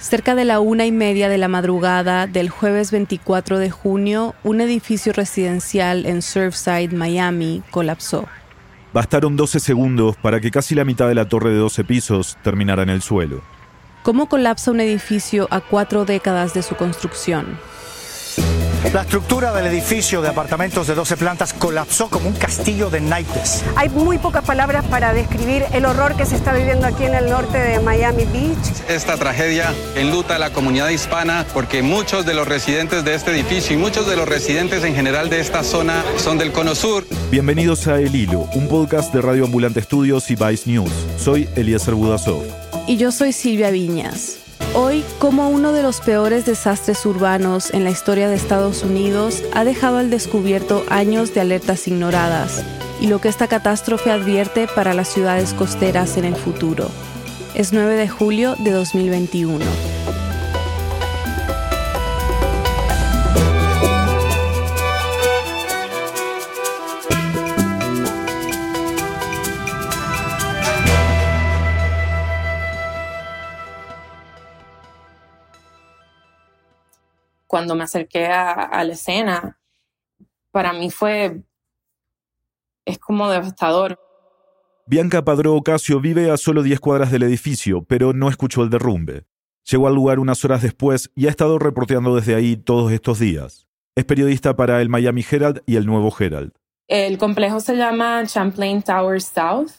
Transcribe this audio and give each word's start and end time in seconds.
Cerca 0.00 0.34
de 0.34 0.46
la 0.46 0.60
una 0.60 0.86
y 0.86 0.92
media 0.92 1.28
de 1.28 1.36
la 1.36 1.46
madrugada 1.46 2.26
del 2.26 2.48
jueves 2.48 2.90
24 2.90 3.58
de 3.58 3.70
junio, 3.70 4.34
un 4.42 4.62
edificio 4.62 5.12
residencial 5.12 6.06
en 6.06 6.22
Surfside, 6.22 6.94
Miami, 6.94 7.62
colapsó. 7.70 8.26
Bastaron 8.94 9.36
12 9.36 9.60
segundos 9.60 10.16
para 10.16 10.40
que 10.40 10.50
casi 10.50 10.74
la 10.74 10.86
mitad 10.86 11.06
de 11.06 11.14
la 11.14 11.28
torre 11.28 11.50
de 11.50 11.58
12 11.58 11.84
pisos 11.84 12.38
terminara 12.42 12.82
en 12.82 12.88
el 12.88 13.02
suelo. 13.02 13.42
¿Cómo 14.02 14.30
colapsa 14.30 14.70
un 14.70 14.80
edificio 14.80 15.46
a 15.50 15.60
cuatro 15.60 16.06
décadas 16.06 16.54
de 16.54 16.62
su 16.62 16.76
construcción? 16.76 17.58
La 18.92 19.02
estructura 19.02 19.52
del 19.52 19.66
edificio 19.66 20.22
de 20.22 20.28
apartamentos 20.28 20.86
de 20.86 20.94
12 20.94 21.16
plantas 21.18 21.52
colapsó 21.52 22.08
como 22.08 22.28
un 22.28 22.34
castillo 22.34 22.90
de 22.90 23.00
naipes. 23.00 23.62
Hay 23.76 23.88
muy 23.90 24.18
pocas 24.18 24.42
palabras 24.44 24.84
para 24.86 25.12
describir 25.12 25.64
el 25.72 25.84
horror 25.84 26.16
que 26.16 26.26
se 26.26 26.34
está 26.34 26.52
viviendo 26.54 26.86
aquí 26.86 27.04
en 27.04 27.14
el 27.14 27.28
norte 27.28 27.58
de 27.58 27.78
Miami 27.78 28.24
Beach. 28.24 28.88
Esta 28.88 29.16
tragedia 29.16 29.72
enluta 29.94 30.36
a 30.36 30.38
la 30.40 30.50
comunidad 30.50 30.88
hispana 30.88 31.46
porque 31.52 31.82
muchos 31.82 32.26
de 32.26 32.34
los 32.34 32.48
residentes 32.48 33.04
de 33.04 33.14
este 33.14 33.30
edificio 33.32 33.76
y 33.76 33.78
muchos 33.78 34.08
de 34.08 34.16
los 34.16 34.28
residentes 34.28 34.82
en 34.82 34.94
general 34.94 35.28
de 35.28 35.40
esta 35.40 35.62
zona 35.62 36.02
son 36.16 36.38
del 36.38 36.50
Cono 36.50 36.74
Sur. 36.74 37.06
Bienvenidos 37.30 37.86
a 37.86 38.00
El 38.00 38.14
Hilo, 38.14 38.48
un 38.54 38.66
podcast 38.66 39.14
de 39.14 39.20
Radio 39.20 39.44
Ambulante 39.44 39.78
Estudios 39.78 40.30
y 40.30 40.36
Vice 40.36 40.68
News. 40.68 40.90
Soy 41.16 41.48
Eliezer 41.54 41.94
Budasov. 41.94 42.42
Y 42.88 42.96
yo 42.96 43.12
soy 43.12 43.32
Silvia 43.32 43.70
Viñas. 43.70 44.38
Hoy, 44.72 45.04
como 45.18 45.48
uno 45.48 45.72
de 45.72 45.82
los 45.82 46.00
peores 46.00 46.46
desastres 46.46 47.04
urbanos 47.04 47.74
en 47.74 47.82
la 47.82 47.90
historia 47.90 48.28
de 48.28 48.36
Estados 48.36 48.84
Unidos, 48.84 49.42
ha 49.52 49.64
dejado 49.64 49.98
al 49.98 50.10
descubierto 50.10 50.84
años 50.88 51.34
de 51.34 51.40
alertas 51.40 51.88
ignoradas 51.88 52.64
y 53.00 53.08
lo 53.08 53.20
que 53.20 53.28
esta 53.28 53.48
catástrofe 53.48 54.12
advierte 54.12 54.68
para 54.72 54.94
las 54.94 55.08
ciudades 55.08 55.54
costeras 55.54 56.16
en 56.18 56.24
el 56.24 56.36
futuro. 56.36 56.88
Es 57.56 57.72
9 57.72 57.96
de 57.96 58.08
julio 58.08 58.54
de 58.60 58.70
2021. 58.70 59.99
Cuando 77.60 77.74
me 77.74 77.84
acerqué 77.84 78.24
a, 78.24 78.82
la 78.82 78.94
escena, 78.94 79.58
para 80.50 80.72
mí 80.72 80.90
fue, 80.90 81.42
es 82.86 82.98
como 82.98 83.28
devastador. 83.28 84.00
Bianca 84.86 85.22
Padró 85.22 85.54
Ocasio 85.56 86.00
vive 86.00 86.30
a 86.30 86.38
solo 86.38 86.62
10 86.62 86.80
cuadras 86.80 87.12
del 87.12 87.22
edificio, 87.22 87.82
pero 87.82 88.14
no 88.14 88.30
escuchó 88.30 88.62
el 88.62 88.70
derrumbe. 88.70 89.26
Llegó 89.70 89.88
al 89.88 89.94
lugar 89.94 90.20
unas 90.20 90.42
horas 90.42 90.62
después 90.62 91.10
y 91.14 91.26
ha 91.26 91.28
estado 91.28 91.58
reporteando 91.58 92.16
desde 92.16 92.34
ahí 92.34 92.56
todos 92.56 92.92
estos 92.92 93.18
días. 93.18 93.68
Es 93.94 94.06
periodista 94.06 94.56
para 94.56 94.80
el 94.80 94.88
Miami 94.88 95.22
Herald 95.30 95.62
y 95.66 95.76
el 95.76 95.84
Nuevo 95.84 96.10
Herald. 96.18 96.52
El 96.88 97.18
complejo 97.18 97.60
se 97.60 97.76
llama 97.76 98.24
Champlain 98.24 98.82
Towers 98.82 99.26
South. 99.26 99.72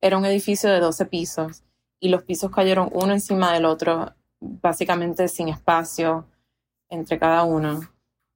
Era 0.00 0.18
un 0.18 0.24
edificio 0.24 0.68
de 0.72 0.80
12 0.80 1.06
pisos 1.06 1.62
y 2.00 2.08
los 2.08 2.24
pisos 2.24 2.50
cayeron 2.50 2.90
uno 2.92 3.12
encima 3.12 3.52
del 3.52 3.64
otro, 3.64 4.12
básicamente 4.40 5.28
sin 5.28 5.46
espacio 5.46 6.26
entre 6.90 7.18
cada 7.18 7.44
uno. 7.44 7.80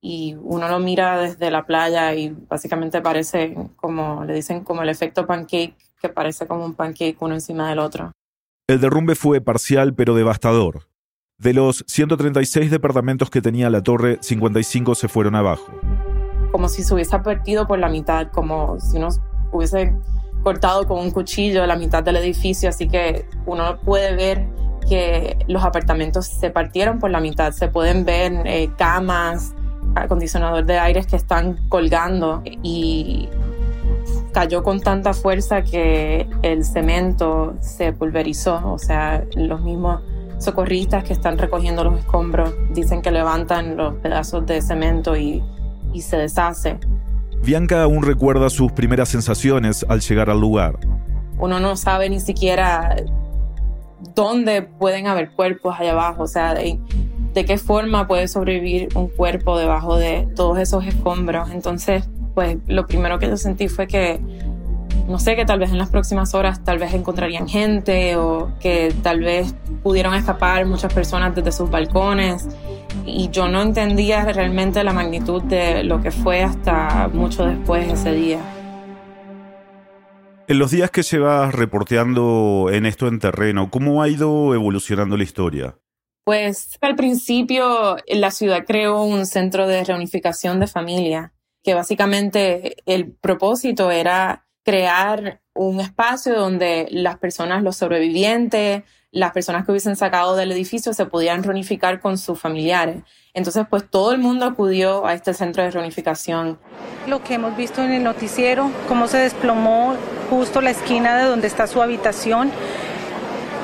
Y 0.01 0.35
uno 0.41 0.69
lo 0.69 0.81
mira 0.81 1.19
desde 1.21 1.51
la 1.51 1.65
playa 1.65 2.13
y 2.15 2.31
básicamente 2.49 3.01
parece 3.01 3.57
como, 3.77 4.25
le 4.25 4.35
dicen 4.35 4.65
como 4.65 4.83
el 4.83 4.89
efecto 4.89 5.27
pancake, 5.27 5.77
que 6.01 6.09
parece 6.09 6.47
como 6.47 6.65
un 6.65 6.75
pancake 6.75 7.17
uno 7.21 7.35
encima 7.35 7.69
del 7.69 7.79
otro. 7.79 8.11
El 8.69 8.81
derrumbe 8.81 9.15
fue 9.15 9.41
parcial 9.41 9.95
pero 9.95 10.15
devastador. 10.15 10.89
De 11.39 11.53
los 11.53 11.85
136 11.87 12.71
departamentos 12.71 13.31
que 13.31 13.41
tenía 13.41 13.71
la 13.71 13.83
torre, 13.83 14.19
55 14.21 14.95
se 14.95 15.09
fueron 15.09 15.35
abajo. 15.35 15.73
Como 16.51 16.69
si 16.69 16.83
se 16.83 16.95
hubiese 16.95 17.19
partido 17.19 17.67
por 17.67 17.79
la 17.79 17.89
mitad, 17.89 18.31
como 18.31 18.79
si 18.79 18.97
uno 18.97 19.09
hubiese 19.53 19.95
cortado 20.43 20.87
con 20.87 20.99
un 20.99 21.11
cuchillo 21.11 21.67
la 21.67 21.77
mitad 21.77 22.03
del 22.03 22.17
edificio, 22.17 22.69
así 22.69 22.89
que 22.89 23.27
uno 23.47 23.79
puede 23.81 24.15
ver 24.15 24.47
que 24.89 25.39
los 25.49 25.63
apartamentos 25.65 26.27
se 26.27 26.51
partieron 26.51 26.99
por 26.99 27.11
la 27.11 27.21
mitad. 27.21 27.53
Se 27.53 27.69
pueden 27.69 28.05
ver 28.05 28.43
eh, 28.45 28.71
camas, 28.77 29.55
acondicionador 29.95 30.65
de 30.65 30.79
aires 30.79 31.07
que 31.07 31.17
están 31.17 31.59
colgando 31.69 32.43
y 32.45 33.29
cayó 34.33 34.63
con 34.63 34.81
tanta 34.81 35.13
fuerza 35.13 35.63
que 35.63 36.29
el 36.43 36.65
cemento 36.65 37.55
se 37.61 37.93
pulverizó. 37.93 38.61
O 38.73 38.79
sea, 38.79 39.25
los 39.37 39.61
mismos 39.61 40.01
socorristas 40.39 41.05
que 41.05 41.13
están 41.13 41.39
recogiendo 41.39 41.85
los 41.85 41.99
escombros 41.99 42.53
dicen 42.75 43.03
que 43.03 43.11
levantan 43.11 43.77
los 43.77 43.95
pedazos 43.97 44.45
de 44.47 44.61
cemento 44.61 45.17
y, 45.17 45.43
y 45.93 46.03
se 46.03 46.17
deshace. 46.17 46.79
Bianca 47.45 47.83
aún 47.83 48.03
recuerda 48.03 48.51
sus 48.51 48.73
primeras 48.73 49.09
sensaciones 49.09 49.85
al 49.89 50.01
llegar 50.01 50.31
al 50.31 50.41
lugar. 50.41 50.79
Uno 51.39 51.59
no 51.59 51.77
sabe 51.77 52.09
ni 52.09 52.21
siquiera 52.21 52.97
dónde 54.15 54.63
pueden 54.63 55.07
haber 55.07 55.31
cuerpos 55.31 55.77
allá 55.79 55.93
abajo, 55.93 56.25
o 56.25 56.27
sea, 56.27 56.55
de, 56.55 56.79
qué 57.35 57.59
forma 57.59 58.07
puede 58.07 58.29
sobrevivir 58.29 58.89
un 58.95 59.09
cuerpo 59.09 59.59
debajo 59.59 59.97
de 59.97 60.29
todos 60.37 60.59
esos 60.59 60.87
escombros. 60.87 61.51
Entonces, 61.51 62.09
pues 62.35 62.59
lo 62.67 62.87
primero 62.87 63.19
que 63.19 63.29
yo 63.29 63.37
sentí 63.37 63.69
fue 63.69 63.87
que, 63.87 64.21
no 65.09 65.19
sé, 65.19 65.35
que 65.37 65.45
tal 65.45 65.59
vez 65.59 65.71
en 65.71 65.79
las 65.79 65.91
próximas 65.91 66.35
horas 66.35 66.63
tal 66.63 66.79
vez 66.79 66.93
encontrarían 66.95 67.49
gente 67.49 68.17
o 68.17 68.53
que 68.61 68.95
tal 69.03 69.21
vez 69.21 69.55
pudieron 69.83 70.15
escapar 70.15 70.67
muchas 70.67 70.93
personas 70.93 71.35
desde 71.35 71.53
sus 71.53 71.71
balcones. 71.71 72.49
Y 73.07 73.31
yo 73.31 73.49
no 73.49 73.63
entendía 73.63 74.25
realmente 74.25 74.85
la 74.85 74.93
magnitud 74.93 75.43
de 75.43 75.83
lo 75.83 76.01
que 76.03 76.11
fue 76.11 76.43
hasta 76.43 77.09
mucho 77.13 77.47
después 77.47 77.87
de 77.87 77.95
ese 77.95 78.13
día. 78.13 78.41
En 80.49 80.59
los 80.59 80.71
días 80.71 80.91
que 80.91 81.03
llevas 81.03 81.55
reporteando 81.55 82.69
en 82.73 82.85
esto 82.85 83.07
en 83.07 83.21
terreno, 83.21 83.71
¿cómo 83.71 84.03
ha 84.03 84.09
ido 84.09 84.55
evolucionando 84.55 85.17
la 85.17 85.23
historia? 85.23 85.79
Pues 86.25 86.79
al 86.81 86.97
principio 86.97 87.97
la 88.09 88.31
ciudad 88.31 88.65
creó 88.67 89.03
un 89.03 89.27
centro 89.27 89.67
de 89.67 89.85
reunificación 89.85 90.61
de 90.61 90.67
familia, 90.67 91.33
que 91.63 91.75
básicamente 91.75 92.77
el 92.87 93.13
propósito 93.13 93.91
era 93.91 94.47
crear 94.65 95.43
un 95.55 95.81
espacio 95.81 96.35
donde 96.35 96.89
las 96.91 97.19
personas, 97.19 97.63
los 97.63 97.77
sobrevivientes, 97.77 98.83
las 99.11 99.33
personas 99.33 99.65
que 99.65 99.73
hubiesen 99.73 99.97
sacado 99.97 100.37
del 100.37 100.53
edificio 100.53 100.93
se 100.93 101.07
pudieran 101.07 101.43
reunificar 101.43 102.01
con 102.01 102.19
sus 102.19 102.39
familiares. 102.39 103.03
Entonces, 103.35 103.67
pues 103.69 103.89
todo 103.89 104.13
el 104.13 104.19
mundo 104.19 104.45
acudió 104.45 105.07
a 105.07 105.15
este 105.15 105.33
centro 105.33 105.63
de 105.63 105.71
reunificación. 105.71 106.59
Lo 107.07 107.23
que 107.25 107.35
hemos 107.35 107.57
visto 107.57 107.83
en 107.83 107.93
el 107.93 108.03
noticiero, 108.03 108.71
cómo 108.89 109.09
se 109.09 109.19
desplomó 109.19 109.97
justo 110.29 110.61
la 110.61 110.71
esquina 110.71 111.17
de 111.17 111.25
donde 111.25 111.47
está 111.47 111.67
su 111.67 111.81
habitación. 111.81 112.51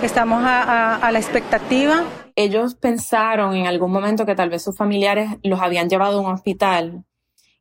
Estamos 0.02 0.42
a, 0.44 1.10
la 1.12 1.18
expectativa. 1.18 2.04
Ellos 2.34 2.76
pensaron 2.76 3.54
en 3.56 3.66
algún 3.66 3.92
momento 3.92 4.24
que 4.24 4.34
tal 4.34 4.48
vez 4.48 4.62
sus 4.62 4.76
familiares 4.76 5.28
los 5.42 5.60
habían 5.60 5.90
llevado 5.90 6.18
a 6.18 6.20
un 6.22 6.32
hospital 6.32 7.04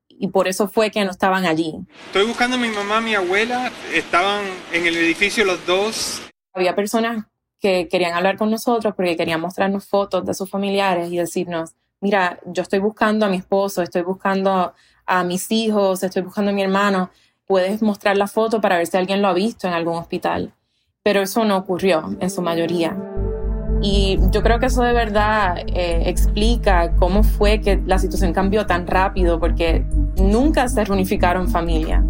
y 0.08 0.30
por 0.30 0.48
eso 0.48 0.68
fue 0.68 0.92
que 0.92 1.04
no 1.04 1.12
estaban 1.12 1.46
allí. 1.46 1.76
Estoy 2.06 2.26
buscando 2.26 2.56
a 2.56 2.60
mi 2.60 2.70
mamá, 2.70 3.02
mi 3.02 3.16
abuela, 3.16 3.72
estaban 3.94 4.44
en 4.72 4.86
el 4.88 4.96
edificio 4.96 5.44
los 5.46 5.66
dos. 5.66 6.22
Había 6.54 6.74
personas 6.76 7.26
que 7.60 7.88
querían 7.88 8.14
hablar 8.14 8.38
con 8.38 8.50
nosotros 8.50 8.94
porque 8.96 9.18
querían 9.18 9.42
mostrarnos 9.42 9.88
fotos 9.88 10.26
de 10.26 10.34
sus 10.34 10.50
familiares 10.50 11.12
y 11.12 11.18
decirnos, 11.18 11.74
mira, 12.02 12.40
yo 12.46 12.64
estoy 12.64 12.80
buscando 12.80 13.26
a 13.26 13.30
mi 13.30 13.38
esposo, 13.38 13.82
estoy 13.82 14.04
buscando 14.04 14.74
a 15.06 15.24
mis 15.24 15.52
hijos, 15.52 16.04
estoy 16.04 16.22
buscando 16.22 16.52
a 16.52 16.54
mi 16.54 16.62
hermano, 16.62 17.10
puedes 17.46 17.82
mostrar 17.82 18.18
la 18.18 18.28
foto 18.28 18.62
para 18.62 18.78
ver 18.78 18.88
si 18.88 18.98
alguien 18.98 19.22
lo 19.22 19.30
ha 19.30 19.34
visto 19.34 19.68
en 19.68 19.74
algún 19.74 19.96
hospital. 19.96 20.54
Pero 21.04 21.22
eso 21.22 21.46
no 21.46 21.58
ocurrió 21.58 22.16
en 22.20 22.30
su 22.30 22.42
mayoría. 22.42 22.98
Y 23.82 24.20
yo 24.32 24.42
creo 24.42 24.60
que 24.60 24.66
eso 24.66 24.82
de 24.82 24.92
verdad 24.92 25.58
eh, 25.68 26.04
explica 26.08 26.96
cómo 26.96 27.24
fue 27.24 27.62
que 27.62 27.82
la 27.86 28.00
situación 28.00 28.34
cambió 28.34 28.66
tan 28.66 28.88
rápido, 28.88 29.40
porque 29.40 29.86
nunca 30.18 30.68
se 30.68 30.84
reunificaron 30.84 31.48
familia. 31.48 32.04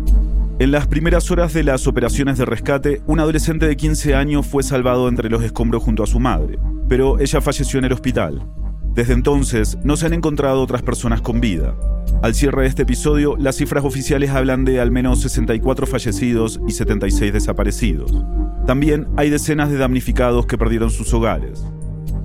En 0.59 0.71
las 0.71 0.87
primeras 0.87 1.29
horas 1.29 1.53
de 1.53 1.63
las 1.63 1.85
operaciones 1.85 2.39
de 2.39 2.45
rescate, 2.45 3.01
un 3.05 3.19
adolescente 3.19 3.67
de 3.67 3.77
15 3.77 4.15
años 4.15 4.47
fue 4.47 4.63
salvado 4.63 5.07
entre 5.07 5.29
los 5.29 5.43
escombros 5.43 5.83
junto 5.83 6.01
a 6.01 6.07
su 6.07 6.19
madre, 6.19 6.57
pero 6.87 7.19
ella 7.19 7.41
falleció 7.41 7.77
en 7.77 7.85
el 7.85 7.93
hospital. 7.93 8.41
Desde 8.97 9.13
entonces, 9.13 9.77
no 9.83 9.95
se 9.95 10.07
han 10.07 10.13
encontrado 10.13 10.59
otras 10.59 10.81
personas 10.81 11.21
con 11.21 11.39
vida. 11.39 11.75
Al 12.23 12.33
cierre 12.33 12.63
de 12.63 12.69
este 12.69 12.81
episodio, 12.81 13.37
las 13.37 13.57
cifras 13.57 13.85
oficiales 13.85 14.31
hablan 14.31 14.65
de 14.65 14.81
al 14.81 14.89
menos 14.89 15.21
64 15.21 15.85
fallecidos 15.85 16.59
y 16.67 16.71
76 16.71 17.31
desaparecidos. 17.31 18.11
También 18.65 19.07
hay 19.15 19.29
decenas 19.29 19.69
de 19.69 19.77
damnificados 19.77 20.47
que 20.47 20.57
perdieron 20.57 20.89
sus 20.89 21.13
hogares. 21.13 21.63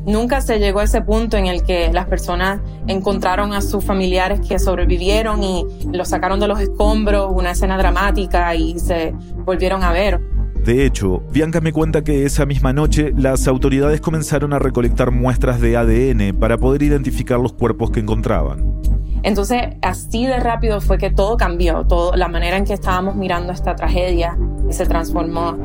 Nunca 0.06 0.40
se 0.40 0.60
llegó 0.60 0.80
a 0.80 0.84
ese 0.84 1.02
punto 1.02 1.36
en 1.36 1.44
el 1.44 1.62
que 1.62 1.92
las 1.92 2.06
personas 2.06 2.62
encontraron 2.86 3.52
a 3.52 3.60
sus 3.60 3.84
familiares 3.84 4.40
que 4.40 4.58
sobrevivieron 4.58 5.42
y 5.42 5.66
los 5.92 6.08
sacaron 6.08 6.40
de 6.40 6.48
los 6.48 6.58
escombros, 6.58 7.30
una 7.34 7.50
escena 7.50 7.76
dramática 7.76 8.54
y 8.54 8.78
se 8.78 9.12
volvieron 9.44 9.82
a 9.82 9.92
ver. 9.92 10.22
De 10.64 10.86
hecho, 10.86 11.24
Bianca 11.32 11.60
me 11.60 11.72
cuenta 11.72 12.04
que 12.04 12.24
esa 12.24 12.46
misma 12.46 12.72
noche 12.72 13.12
las 13.16 13.48
autoridades 13.48 14.00
comenzaron 14.00 14.52
a 14.52 14.60
recolectar 14.60 15.10
muestras 15.10 15.60
de 15.60 15.76
ADN 15.76 16.38
para 16.38 16.56
poder 16.56 16.84
identificar 16.84 17.40
los 17.40 17.52
cuerpos 17.52 17.90
que 17.90 17.98
encontraban. 17.98 18.80
Entonces, 19.24 19.60
así 19.82 20.24
de 20.24 20.38
rápido 20.38 20.80
fue 20.80 20.98
que 20.98 21.10
todo 21.10 21.36
cambió, 21.36 21.84
todo, 21.86 22.14
la 22.14 22.28
manera 22.28 22.56
en 22.56 22.64
que 22.64 22.74
estábamos 22.74 23.16
mirando 23.16 23.52
esta 23.52 23.74
tragedia 23.74 24.38
se 24.70 24.86
transformó. 24.86 25.58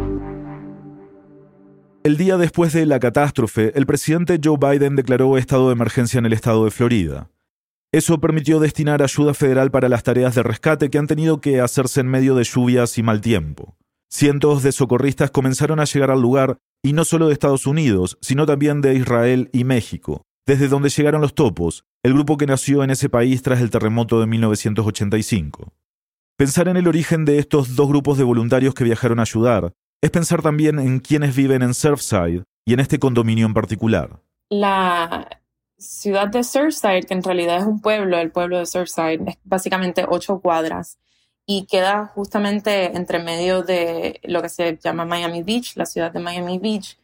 El 2.03 2.17
día 2.17 2.37
después 2.37 2.73
de 2.73 2.87
la 2.87 2.99
catástrofe, 2.99 3.77
el 3.77 3.85
presidente 3.85 4.39
Joe 4.43 4.57
Biden 4.57 4.95
declaró 4.95 5.37
estado 5.37 5.67
de 5.67 5.73
emergencia 5.73 6.17
en 6.17 6.25
el 6.25 6.33
estado 6.33 6.65
de 6.65 6.71
Florida. 6.71 7.29
Eso 7.91 8.19
permitió 8.19 8.59
destinar 8.59 9.03
ayuda 9.03 9.35
federal 9.35 9.69
para 9.69 9.89
las 9.89 10.03
tareas 10.03 10.33
de 10.33 10.41
rescate 10.41 10.89
que 10.89 10.97
han 10.97 11.07
tenido 11.07 11.39
que 11.39 11.61
hacerse 11.61 12.01
en 12.01 12.07
medio 12.07 12.33
de 12.33 12.43
lluvias 12.43 12.97
y 12.97 13.03
mal 13.03 13.21
tiempo. 13.21 13.75
Cientos 14.09 14.63
de 14.63 14.71
socorristas 14.71 15.31
comenzaron 15.31 15.81
a 15.81 15.85
llegar 15.85 16.11
al 16.11 16.21
lugar, 16.21 16.57
y 16.81 16.93
no 16.93 17.03
solo 17.03 17.27
de 17.27 17.33
Estados 17.33 17.67
Unidos, 17.67 18.17
sino 18.21 18.45
también 18.45 18.79
de 18.79 18.95
Israel 18.95 19.49
y 19.51 19.65
México, 19.65 20.21
desde 20.45 20.69
donde 20.69 20.89
llegaron 20.89 21.19
los 21.19 21.35
topos, 21.35 21.83
el 22.03 22.13
grupo 22.13 22.37
que 22.37 22.45
nació 22.45 22.83
en 22.83 22.89
ese 22.89 23.09
país 23.09 23.41
tras 23.41 23.59
el 23.59 23.69
terremoto 23.69 24.21
de 24.21 24.27
1985. 24.27 25.73
Pensar 26.37 26.69
en 26.69 26.77
el 26.77 26.87
origen 26.87 27.25
de 27.25 27.37
estos 27.39 27.75
dos 27.75 27.89
grupos 27.89 28.17
de 28.17 28.23
voluntarios 28.23 28.73
que 28.73 28.85
viajaron 28.85 29.19
a 29.19 29.23
ayudar 29.23 29.73
es 30.01 30.11
pensar 30.11 30.41
también 30.41 30.79
en 30.79 30.99
quienes 30.99 31.35
viven 31.35 31.61
en 31.61 31.73
Surfside 31.73 32.43
y 32.65 32.73
en 32.73 32.79
este 32.79 32.99
condominio 32.99 33.45
en 33.45 33.53
particular. 33.53 34.21
La 34.49 35.41
ciudad 35.77 36.27
de 36.27 36.43
Surfside, 36.43 37.05
que 37.05 37.13
en 37.13 37.23
realidad 37.23 37.57
es 37.57 37.65
un 37.65 37.81
pueblo, 37.81 38.17
el 38.17 38.31
pueblo 38.31 38.57
de 38.59 38.67
Surfside, 38.67 39.21
es 39.27 39.37
básicamente 39.43 40.05
ocho 40.07 40.39
cuadras 40.39 40.97
y 41.49 41.65
queda 41.65 42.11
justamente 42.13 42.97
entre 42.97 43.19
medio 43.19 43.63
de 43.63 44.19
lo 44.23 44.41
que 44.41 44.49
se 44.49 44.77
llama 44.77 45.05
Miami 45.05 45.43
Beach, 45.43 45.77
la 45.77 45.85
ciudad 45.85 46.11
de 46.11 46.19
Miami 46.19 46.59
Beach, 46.59 46.99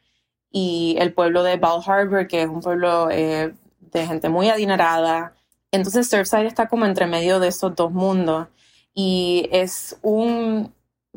y 0.51 0.97
el 0.99 1.13
pueblo 1.13 1.43
de 1.43 1.55
Bal 1.55 1.81
Harbor, 1.85 2.27
que 2.27 2.43
es 2.43 2.49
un 2.49 2.59
pueblo 2.59 3.09
eh, 3.09 3.53
de 3.79 4.05
gente 4.05 4.27
muy 4.27 4.49
adinerada. 4.49 5.33
Entonces 5.71 6.09
Surfside 6.09 6.45
está 6.47 6.67
como 6.67 6.85
entre 6.85 7.07
medio 7.07 7.39
de 7.39 7.47
esos 7.47 7.73
dos 7.73 7.91
mundos 7.91 8.49
y 8.93 9.47
es 9.51 9.97
un 10.01 10.73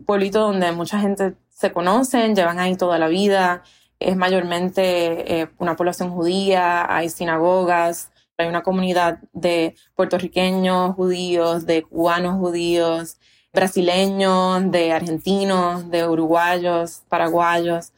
pueblito 0.06 0.40
donde 0.40 0.70
mucha 0.70 1.00
gente 1.00 1.34
se 1.50 1.72
conocen, 1.72 2.36
llevan 2.36 2.60
ahí 2.60 2.76
toda 2.76 2.98
la 2.98 3.08
vida, 3.08 3.64
es 3.98 4.16
mayormente 4.16 5.40
eh, 5.40 5.48
una 5.58 5.74
población 5.74 6.10
judía, 6.10 6.86
hay 6.94 7.08
sinagogas, 7.10 8.10
hay 8.38 8.48
una 8.48 8.62
comunidad 8.62 9.20
de 9.32 9.74
puertorriqueños 9.94 10.94
judíos, 10.94 11.66
de 11.66 11.82
cubanos 11.82 12.38
judíos, 12.38 13.18
brasileños, 13.52 14.70
de 14.70 14.92
argentinos, 14.92 15.90
de 15.90 16.06
uruguayos, 16.06 17.02
paraguayos. 17.08 17.92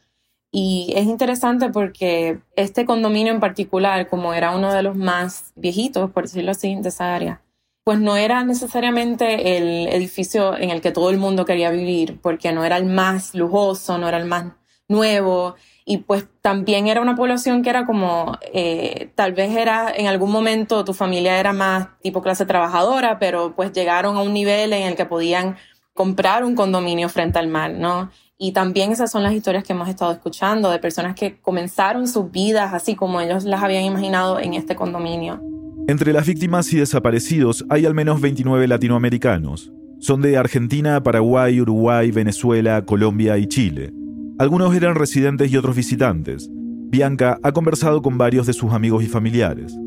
Y 0.51 0.93
es 0.95 1.05
interesante 1.05 1.69
porque 1.69 2.39
este 2.55 2.85
condominio 2.85 3.33
en 3.33 3.39
particular, 3.39 4.07
como 4.07 4.33
era 4.33 4.55
uno 4.55 4.73
de 4.73 4.81
los 4.81 4.95
más 4.95 5.51
viejitos, 5.55 6.09
por 6.11 6.23
decirlo 6.23 6.51
así, 6.51 6.75
de 6.75 6.89
esa 6.89 7.13
área, 7.13 7.41
pues 7.83 7.99
no 7.99 8.15
era 8.17 8.43
necesariamente 8.43 9.57
el 9.57 9.87
edificio 9.89 10.57
en 10.57 10.69
el 10.69 10.81
que 10.81 10.91
todo 10.91 11.09
el 11.09 11.17
mundo 11.17 11.45
quería 11.45 11.69
vivir, 11.69 12.19
porque 12.21 12.51
no 12.51 12.63
era 12.63 12.77
el 12.77 12.85
más 12.85 13.35
lujoso, 13.35 13.97
no 13.97 14.07
era 14.07 14.17
el 14.17 14.25
más 14.25 14.53
nuevo, 14.87 15.55
y 15.91 15.97
pues 15.97 16.27
también 16.43 16.85
era 16.85 17.01
una 17.01 17.15
población 17.15 17.63
que 17.63 17.71
era 17.71 17.87
como, 17.87 18.37
eh, 18.53 19.09
tal 19.15 19.33
vez 19.33 19.57
era 19.57 19.91
en 19.91 20.05
algún 20.05 20.31
momento 20.31 20.85
tu 20.85 20.93
familia 20.93 21.39
era 21.39 21.51
más 21.51 21.87
tipo 22.03 22.21
clase 22.21 22.45
trabajadora, 22.45 23.17
pero 23.17 23.55
pues 23.55 23.73
llegaron 23.73 24.15
a 24.15 24.21
un 24.21 24.31
nivel 24.31 24.71
en 24.71 24.83
el 24.83 24.95
que 24.95 25.07
podían 25.07 25.55
comprar 25.95 26.43
un 26.43 26.53
condominio 26.53 27.09
frente 27.09 27.39
al 27.39 27.47
mar, 27.47 27.71
¿no? 27.71 28.11
Y 28.37 28.51
también 28.51 28.91
esas 28.91 29.09
son 29.09 29.23
las 29.23 29.33
historias 29.33 29.63
que 29.63 29.73
hemos 29.73 29.89
estado 29.89 30.11
escuchando 30.11 30.69
de 30.69 30.77
personas 30.77 31.15
que 31.15 31.41
comenzaron 31.41 32.07
sus 32.07 32.29
vidas 32.29 32.71
así 32.75 32.95
como 32.95 33.19
ellos 33.19 33.43
las 33.45 33.63
habían 33.63 33.83
imaginado 33.83 34.39
en 34.39 34.53
este 34.53 34.75
condominio. 34.75 35.41
Entre 35.87 36.13
las 36.13 36.27
víctimas 36.27 36.71
y 36.71 36.77
desaparecidos 36.77 37.65
hay 37.67 37.87
al 37.87 37.95
menos 37.95 38.21
29 38.21 38.67
latinoamericanos. 38.67 39.71
Son 39.99 40.21
de 40.21 40.37
Argentina, 40.37 41.01
Paraguay, 41.01 41.59
Uruguay, 41.59 42.11
Venezuela, 42.11 42.85
Colombia 42.85 43.39
y 43.39 43.47
Chile. 43.47 43.91
Algunos 44.39 44.73
eran 44.73 44.95
residentes 44.95 45.51
y 45.51 45.57
otros 45.57 45.75
visitantes. 45.75 46.49
Bianca 46.49 47.37
ha 47.43 47.51
conversado 47.51 48.01
con 48.01 48.17
varios 48.17 48.47
de 48.47 48.53
sus 48.53 48.71
amigos 48.71 49.03
y 49.03 49.07
familiares. 49.07 49.77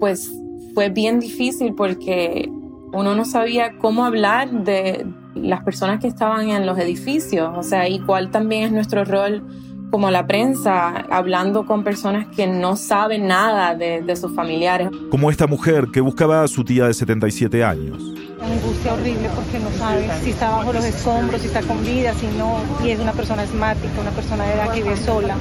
Pues 0.00 0.32
fue 0.72 0.88
bien 0.88 1.20
difícil 1.20 1.74
porque 1.74 2.48
uno 2.94 3.14
no 3.14 3.26
sabía 3.26 3.76
cómo 3.76 4.06
hablar 4.06 4.64
de 4.64 5.06
las 5.34 5.62
personas 5.62 6.00
que 6.00 6.06
estaban 6.06 6.48
en 6.48 6.64
los 6.64 6.78
edificios, 6.78 7.50
o 7.54 7.62
sea, 7.62 7.86
y 7.86 8.00
cuál 8.00 8.30
también 8.30 8.62
es 8.62 8.72
nuestro 8.72 9.04
rol 9.04 9.46
como 9.90 10.10
la 10.10 10.26
prensa, 10.26 11.04
hablando 11.10 11.66
con 11.66 11.84
personas 11.84 12.26
que 12.34 12.46
no 12.46 12.76
saben 12.76 13.26
nada 13.26 13.74
de, 13.74 14.16
sus 14.16 14.34
familiares. 14.34 14.88
Como 15.10 15.30
esta 15.30 15.46
mujer 15.46 15.88
que 15.92 16.00
buscaba 16.00 16.42
a 16.42 16.48
su 16.48 16.64
tía 16.64 16.86
de 16.86 16.94
77 16.94 17.64
años. 17.64 18.02
Angustia 18.40 18.94
horrible 18.94 19.28
porque 19.34 19.58
no 19.58 19.70
sabe 19.78 20.08
si 20.22 20.30
está 20.30 20.50
bajo 20.50 20.72
los 20.72 20.84
escombros, 20.84 21.40
si 21.40 21.48
está 21.48 21.62
con 21.62 21.82
vida, 21.84 22.14
si 22.14 22.26
no, 22.38 22.56
y 22.84 22.90
es 22.90 23.00
una 23.00 23.12
persona 23.12 23.42
asmática, 23.42 24.00
una 24.00 24.10
persona 24.10 24.44
de 24.44 24.54
edad 24.54 24.72
que 24.72 24.82
vive 24.82 24.96
sola. 24.96 25.36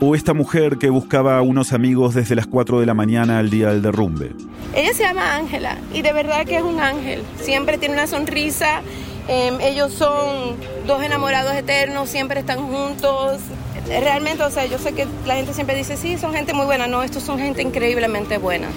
O 0.00 0.14
esta 0.14 0.32
mujer 0.32 0.78
que 0.78 0.88
buscaba 0.88 1.36
a 1.36 1.42
unos 1.42 1.72
amigos 1.72 2.14
desde 2.14 2.34
las 2.34 2.46
4 2.46 2.80
de 2.80 2.86
la 2.86 2.94
mañana 2.94 3.38
al 3.38 3.50
día 3.50 3.68
del 3.68 3.82
derrumbe. 3.82 4.32
Ella 4.74 4.94
se 4.94 5.02
llama 5.02 5.36
Ángela 5.36 5.76
y 5.92 6.02
de 6.02 6.12
verdad 6.12 6.46
que 6.46 6.56
es 6.56 6.62
un 6.62 6.80
ángel. 6.80 7.22
Siempre 7.40 7.76
tiene 7.76 7.94
una 7.94 8.06
sonrisa. 8.06 8.80
Em, 9.28 9.60
ellos 9.60 9.92
son 9.92 10.56
dos 10.86 11.02
enamorados 11.02 11.54
eternos, 11.54 12.08
siempre 12.08 12.40
están 12.40 12.60
juntos 12.60 13.40
realmente, 13.98 14.44
o 14.44 14.50
sea, 14.50 14.66
yo 14.66 14.78
sé 14.78 14.92
que 14.92 15.06
la 15.26 15.34
gente 15.34 15.52
siempre 15.52 15.76
dice, 15.76 15.96
sí, 15.96 16.16
son 16.16 16.32
gente 16.32 16.54
muy 16.54 16.66
buena. 16.66 16.86
No, 16.86 17.02
estos 17.02 17.22
son 17.22 17.38
gente 17.38 17.62
increíblemente 17.62 18.38
buena, 18.38 18.68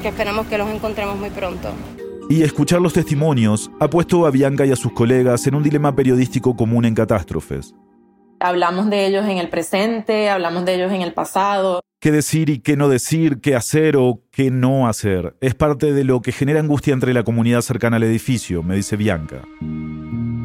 que 0.00 0.08
esperamos 0.08 0.46
que 0.46 0.56
los 0.56 0.70
encontremos 0.70 1.18
muy 1.18 1.30
pronto. 1.30 1.70
Y 2.30 2.42
escuchar 2.42 2.80
los 2.80 2.94
testimonios 2.94 3.70
ha 3.80 3.90
puesto 3.90 4.26
a 4.26 4.30
Bianca 4.30 4.64
y 4.64 4.72
a 4.72 4.76
sus 4.76 4.92
colegas 4.92 5.46
en 5.46 5.54
un 5.54 5.62
dilema 5.62 5.94
periodístico 5.94 6.56
común 6.56 6.86
en 6.86 6.94
catástrofes. 6.94 7.74
Hablamos 8.40 8.88
de 8.88 9.06
ellos 9.06 9.26
en 9.26 9.38
el 9.38 9.50
presente, 9.50 10.30
hablamos 10.30 10.64
de 10.64 10.74
ellos 10.74 10.92
en 10.92 11.02
el 11.02 11.12
pasado. 11.12 11.80
¿Qué 12.00 12.10
decir 12.10 12.50
y 12.50 12.58
qué 12.58 12.76
no 12.76 12.88
decir, 12.88 13.40
qué 13.40 13.54
hacer 13.54 13.96
o 13.96 14.20
qué 14.30 14.50
no 14.50 14.88
hacer? 14.88 15.36
Es 15.40 15.54
parte 15.54 15.92
de 15.92 16.04
lo 16.04 16.20
que 16.22 16.32
genera 16.32 16.60
angustia 16.60 16.92
entre 16.92 17.14
la 17.14 17.22
comunidad 17.22 17.60
cercana 17.60 17.96
al 17.96 18.02
edificio, 18.02 18.62
me 18.62 18.76
dice 18.76 18.96
Bianca. 18.96 19.42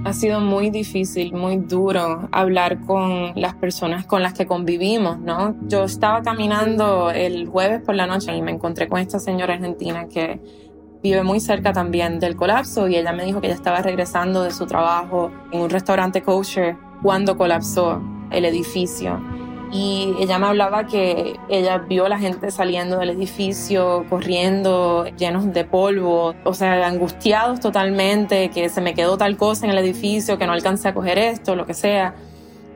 Ha 0.10 0.14
sido 0.14 0.40
muy 0.40 0.72
difícil, 0.72 1.36
muy 1.36 1.58
duro 1.58 2.30
hablar 2.32 2.82
con 2.82 3.32
las 3.36 3.54
personas 3.54 4.08
con 4.08 4.24
las 4.24 4.34
que 4.34 4.48
convivimos, 4.48 5.20
¿no? 5.20 5.56
Yo 5.68 5.84
estaba 5.84 6.24
caminando 6.24 7.12
el 7.12 7.48
jueves 7.48 7.84
por 7.84 7.94
la 7.94 8.08
noche 8.08 8.36
y 8.36 8.42
me 8.42 8.50
encontré 8.50 8.88
con 8.88 9.00
esta 9.00 9.20
señora 9.20 9.54
argentina 9.54 10.08
que 10.08 10.40
vive 11.04 11.22
muy 11.22 11.40
cerca 11.40 11.74
también 11.74 12.20
del 12.20 12.36
colapso 12.36 12.88
y 12.88 12.96
ella 12.96 13.14
me 13.14 13.24
dijo 13.24 13.40
que 13.40 13.46
ella 13.46 13.56
estaba 13.56 13.84
regresando 13.84 14.42
de 14.42 14.50
su 14.50 14.66
trabajo 14.66 15.30
en 15.52 15.62
un 15.62 15.70
restaurante 15.70 16.24
kosher 16.24 16.76
cuando 17.04 17.38
colapsó 17.38 18.02
el 18.32 18.46
edificio 18.46 19.22
y 19.72 20.16
ella 20.20 20.40
me 20.40 20.48
hablaba 20.48 20.86
que 20.88 21.40
ella 21.48 21.78
vio 21.78 22.06
a 22.06 22.10
la 22.10 22.18
gente 22.18 22.50
saliendo 22.50 22.98
del 22.98 23.12
edificio, 23.12 24.06
corriendo, 24.10 25.06
llenos 25.16 25.54
de 25.54 25.64
polvo, 25.64 26.34
o 26.44 26.54
sea, 26.54 26.88
angustiados 26.88 27.60
totalmente, 27.60 28.50
que 28.50 28.70
se 28.70 28.82
me 28.82 28.96
quedó 28.96 29.18
tal 29.18 29.38
cosa 29.38 29.66
en 29.66 29.72
el 29.72 29.78
edificio, 29.78 30.40
que 30.40 30.48
no 30.48 30.54
alcancé 30.54 30.88
a 30.88 30.94
coger 30.94 31.20
esto, 31.20 31.56
lo 31.56 31.68
que 31.68 31.76
sea. 31.76 32.16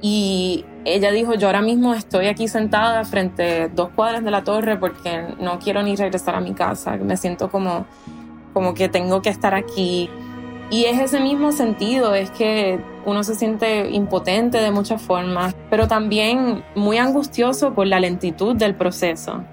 Y 0.01 0.65
ella 0.85 1.11
dijo, 1.11 1.33
yo 1.33 1.47
ahora 1.47 1.61
mismo 1.61 1.95
estoy 1.95 2.27
aquí 2.27 2.47
sentada 2.47 3.03
frente 3.05 3.63
a 3.63 3.67
dos 3.69 3.89
cuadras 3.95 4.23
de 4.23 4.29
la 4.29 4.43
torre 4.43 4.77
porque 4.77 5.23
no 5.39 5.57
quiero 5.57 5.81
ni 5.81 5.95
regresar 5.95 6.35
a 6.35 6.41
mi 6.41 6.53
casa, 6.53 6.97
me 6.97 7.17
siento 7.17 7.49
como, 7.49 7.87
como 8.53 8.75
que 8.75 8.87
tengo 8.87 9.21
que 9.21 9.29
estar 9.29 9.55
aquí 9.55 10.09
y 10.73 10.85
es 10.85 10.99
ese 10.99 11.19
mismo 11.19 11.51
sentido, 11.51 12.15
es 12.15 12.31
que 12.31 12.79
uno 13.05 13.23
se 13.23 13.35
siente 13.35 13.91
impotente 13.91 14.57
de 14.57 14.71
muchas 14.71 14.99
formas, 15.03 15.55
pero 15.69 15.87
también 15.87 16.63
muy 16.73 16.97
angustioso 16.97 17.75
por 17.75 17.85
la 17.85 17.99
lentitud 17.99 18.55
del 18.55 18.73
proceso. 18.73 19.43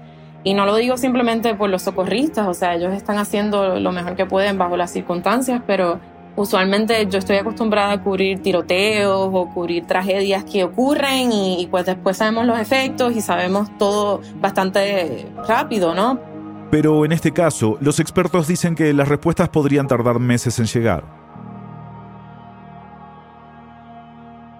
Y 0.43 0.55
no 0.55 0.65
lo 0.65 0.75
digo 0.75 0.97
simplemente 0.97 1.53
por 1.53 1.69
los 1.69 1.83
socorristas, 1.83 2.47
o 2.47 2.55
sea, 2.55 2.73
ellos 2.73 2.91
están 2.91 3.19
haciendo 3.19 3.79
lo 3.79 3.91
mejor 3.91 4.15
que 4.15 4.25
pueden 4.25 4.57
bajo 4.57 4.75
las 4.77 4.89
circunstancias, 4.89 5.61
pero 5.67 5.99
usualmente 6.35 7.05
yo 7.05 7.19
estoy 7.19 7.35
acostumbrada 7.35 7.91
a 7.91 8.01
cubrir 8.01 8.41
tiroteos 8.41 9.29
o 9.31 9.47
cubrir 9.53 9.85
tragedias 9.85 10.43
que 10.43 10.63
ocurren 10.63 11.31
y, 11.31 11.67
pues 11.69 11.85
después 11.85 12.17
sabemos 12.17 12.47
los 12.47 12.57
efectos 12.57 13.15
y 13.15 13.21
sabemos 13.21 13.69
todo 13.77 14.21
bastante 14.37 15.27
rápido, 15.47 15.93
¿no? 15.93 16.30
Pero 16.71 17.03
en 17.03 17.11
este 17.11 17.33
caso, 17.33 17.77
los 17.81 17.99
expertos 17.99 18.47
dicen 18.47 18.75
que 18.75 18.93
las 18.93 19.09
respuestas 19.09 19.49
podrían 19.49 19.87
tardar 19.87 20.19
meses 20.19 20.57
en 20.57 20.65
llegar. 20.65 21.03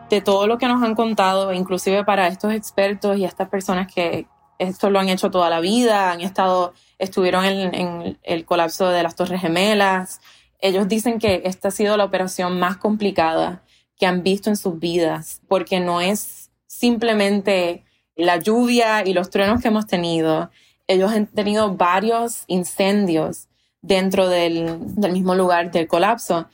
De 0.10 0.20
todo 0.20 0.46
lo 0.46 0.58
que 0.58 0.68
nos 0.68 0.84
han 0.84 0.94
contado, 0.94 1.54
inclusive 1.54 2.04
para 2.04 2.28
estos 2.28 2.54
expertos 2.54 3.18
y 3.18 3.24
estas 3.24 3.48
personas 3.48 3.92
que 3.92 4.28
esto 4.60 4.90
lo 4.90 5.00
han 5.00 5.08
hecho 5.08 5.32
toda 5.32 5.50
la 5.50 5.62
vida, 5.62 6.12
han 6.12 6.20
estado, 6.20 6.74
estuvieron 7.00 7.46
en, 7.46 7.74
en 7.74 8.20
el 8.22 8.44
colapso 8.44 8.90
de 8.90 9.04
las 9.04 9.16
Torres 9.16 9.40
Gemelas, 9.40 10.20
ellos 10.60 10.88
dicen 10.88 11.18
que 11.18 11.42
esta 11.46 11.70
ha 11.70 11.72
sido 11.72 11.96
la 11.98 12.04
operación 12.04 12.60
más 12.60 12.76
complicada 12.78 13.64
que 13.98 14.06
han 14.06 14.22
visto 14.22 14.50
en 14.50 14.58
sus 14.58 14.80
vidas, 14.80 15.42
porque 15.48 15.80
no 15.80 16.02
es 16.02 16.52
simplemente 16.68 17.84
la 18.16 18.38
lluvia 18.38 19.06
y 19.06 19.14
los 19.14 19.30
truenos 19.30 19.62
que 19.62 19.70
hemos 19.70 19.88
tenido. 19.88 20.52
Ellos 20.92 21.12
han 21.12 21.28
tenido 21.28 21.76
varios 21.76 22.44
incendios 22.48 23.48
dentro 23.82 24.28
del, 24.28 24.78
del 24.96 25.12
mismo 25.12 25.36
lugar 25.36 25.72
del 25.72 25.88
colapso 25.88 26.48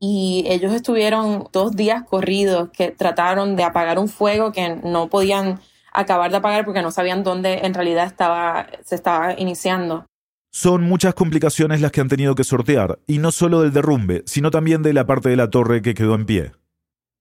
y 0.00 0.44
ellos 0.48 0.72
estuvieron 0.72 1.48
dos 1.52 1.76
días 1.76 2.02
corridos 2.02 2.70
que 2.70 2.90
trataron 2.90 3.54
de 3.54 3.62
apagar 3.62 4.00
un 4.00 4.08
fuego 4.08 4.50
que 4.50 4.76
no 4.82 5.08
podían 5.08 5.60
acabar 5.92 6.30
de 6.30 6.38
apagar 6.38 6.64
porque 6.64 6.82
no 6.82 6.90
sabían 6.90 7.22
dónde 7.22 7.60
en 7.62 7.72
realidad 7.72 8.06
estaba, 8.06 8.66
se 8.84 8.96
estaba 8.96 9.34
iniciando. 9.38 10.06
Son 10.50 10.82
muchas 10.82 11.14
complicaciones 11.14 11.80
las 11.80 11.92
que 11.92 12.00
han 12.00 12.08
tenido 12.08 12.34
que 12.34 12.44
sortear, 12.44 12.98
y 13.06 13.18
no 13.18 13.30
solo 13.30 13.62
del 13.62 13.72
derrumbe, 13.72 14.22
sino 14.26 14.50
también 14.50 14.82
de 14.82 14.92
la 14.92 15.06
parte 15.06 15.28
de 15.28 15.36
la 15.36 15.50
torre 15.50 15.82
que 15.82 15.94
quedó 15.94 16.14
en 16.14 16.26
pie. 16.26 16.52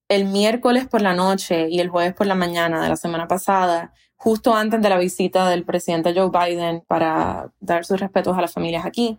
El 0.10 0.26
miércoles 0.26 0.88
por 0.88 1.02
la 1.02 1.14
noche 1.14 1.70
y 1.70 1.80
el 1.80 1.90
jueves 1.90 2.14
por 2.14 2.28
la 2.28 2.36
mañana 2.36 2.82
de 2.82 2.90
la 2.90 2.98
semana 2.98 3.28
pasada, 3.28 3.94
justo 4.22 4.54
antes 4.54 4.80
de 4.80 4.90
la 4.90 5.00
visita 5.00 5.50
del 5.50 5.64
presidente 5.64 6.14
Joe 6.14 6.30
Biden 6.30 6.84
para 6.86 7.52
dar 7.60 7.86
sus 7.86 8.00
respetos 8.00 8.38
a 8.38 8.42
las 8.42 8.54
familias 8.54 8.86
aquí, 8.86 9.18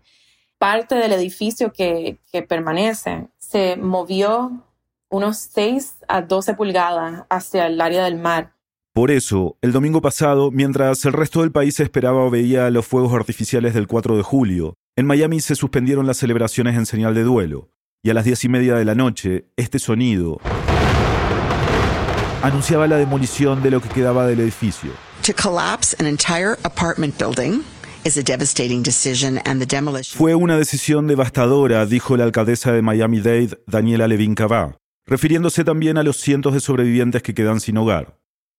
parte 0.58 0.94
del 0.94 1.12
edificio 1.12 1.72
que, 1.72 2.20
permanece 2.48 3.26
se 3.36 3.76
movió 3.76 4.64
unos 5.10 5.38
6 5.38 5.96
a 6.06 6.22
12 6.22 6.54
pulgadas 6.54 7.24
hacia 7.30 7.66
el 7.66 7.80
área 7.80 8.04
del 8.04 8.14
mar. 8.14 8.52
Por 8.94 9.10
eso, 9.10 9.56
el 9.60 9.72
domingo 9.72 10.00
pasado, 10.00 10.52
mientras 10.52 11.04
el 11.04 11.14
resto 11.14 11.40
del 11.40 11.50
país 11.50 11.80
esperaba 11.80 12.24
o 12.24 12.30
veía 12.30 12.70
los 12.70 12.86
fuegos 12.86 13.12
artificiales 13.12 13.74
del 13.74 13.88
4 13.88 14.16
de 14.16 14.22
julio, 14.22 14.74
en 14.94 15.06
Miami 15.06 15.40
se 15.40 15.56
suspendieron 15.56 16.06
las 16.06 16.18
celebraciones 16.18 16.76
en 16.76 16.86
señal 16.86 17.14
de 17.14 17.24
duelo, 17.24 17.70
y 18.04 18.10
a 18.10 18.14
las 18.14 18.24
diez 18.24 18.44
y 18.44 18.48
media 18.48 18.76
de 18.76 18.84
la 18.84 18.94
noche, 18.94 19.46
este 19.56 19.80
sonido 19.80 20.38
anunciaba 22.42 22.88
la 22.88 22.96
demolición 22.96 23.62
de 23.62 23.70
lo 23.70 23.80
que 23.80 23.88
quedaba 23.88 24.26
del 24.26 24.40
edificio. 24.40 24.92
Fue 30.16 30.34
una 30.34 30.56
decisión 30.56 31.06
devastadora, 31.06 31.86
dijo 31.86 32.16
la 32.16 32.24
alcaldesa 32.24 32.72
de 32.72 32.82
Miami-Dade, 32.82 33.60
Daniela 33.68 34.08
Levin 34.08 34.34
Cava, 34.34 34.76
refiriéndose 35.06 35.62
también 35.62 35.98
a 35.98 36.02
los 36.02 36.16
cientos 36.16 36.52
de 36.52 36.60
sobrevivientes 36.60 37.22
que 37.22 37.34
quedan 37.34 37.60
sin 37.60 37.76
hogar. 37.76 38.18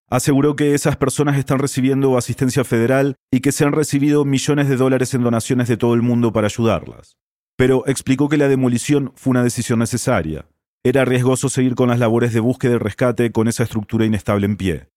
Aseguró 0.09 0.55
que 0.55 0.73
esas 0.73 0.95
personas 0.95 1.37
están 1.37 1.59
recibiendo 1.59 2.17
asistencia 2.17 2.63
federal 2.63 3.15
y 3.31 3.41
que 3.41 3.51
se 3.51 3.65
han 3.65 3.73
recibido 3.73 4.23
millones 4.23 4.69
de 4.69 4.77
dólares 4.77 5.13
en 5.13 5.23
donaciones 5.23 5.67
de 5.67 5.75
todo 5.75 5.93
el 5.93 6.01
mundo 6.01 6.31
para 6.31 6.47
ayudarlas. 6.47 7.17
Pero 7.57 7.83
explicó 7.87 8.29
que 8.29 8.37
la 8.37 8.47
demolición 8.47 9.11
fue 9.15 9.31
una 9.31 9.43
decisión 9.43 9.79
necesaria. 9.79 10.45
Era 10.85 11.05
riesgoso 11.05 11.47
seguir 11.47 11.75
con 11.75 11.87
las 11.87 11.99
labores 11.99 12.33
de 12.33 12.41
búsqueda 12.41 12.73
y 12.73 12.77
rescate 12.77 13.31
con 13.31 13.47
esa 13.47 13.63
estructura 13.63 14.05
inestable 14.05 14.45
en 14.45 14.57
pie. 14.57 14.89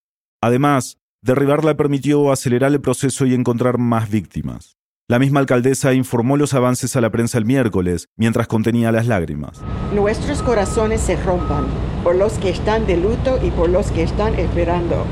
Además, 0.43 0.99
Derribarla 1.23 1.77
permitió 1.77 2.33
acelerar 2.33 2.73
el 2.73 2.81
proceso 2.81 3.25
y 3.25 3.35
encontrar 3.35 3.79
más 3.79 4.11
víctimas. 4.11 4.79
La 5.09 5.21
misma 5.21 5.39
alcaldesa 5.39 5.95
informó 5.95 6.37
los 6.37 6.55
avances 6.55 6.97
a 6.97 7.01
la 7.01 7.11
prensa 7.11 7.39
el 7.39 7.45
miércoles, 7.45 8.09
mientras 8.17 8.49
contenía 8.49 8.91
las 8.91 9.07
lágrimas. 9.07 9.61
Nuestros 9.95 10.43
corazones 10.43 11.03
se 11.03 11.15
rompan 11.23 11.67
por 12.03 12.17
los 12.17 12.33
que 12.41 12.51
están 12.51 12.85
de 12.89 12.97
luto 12.97 13.39
y 13.41 13.53
por 13.53 13.69
los 13.69 13.93
que 13.93 14.03
están 14.03 14.35
esperando. 14.35 15.05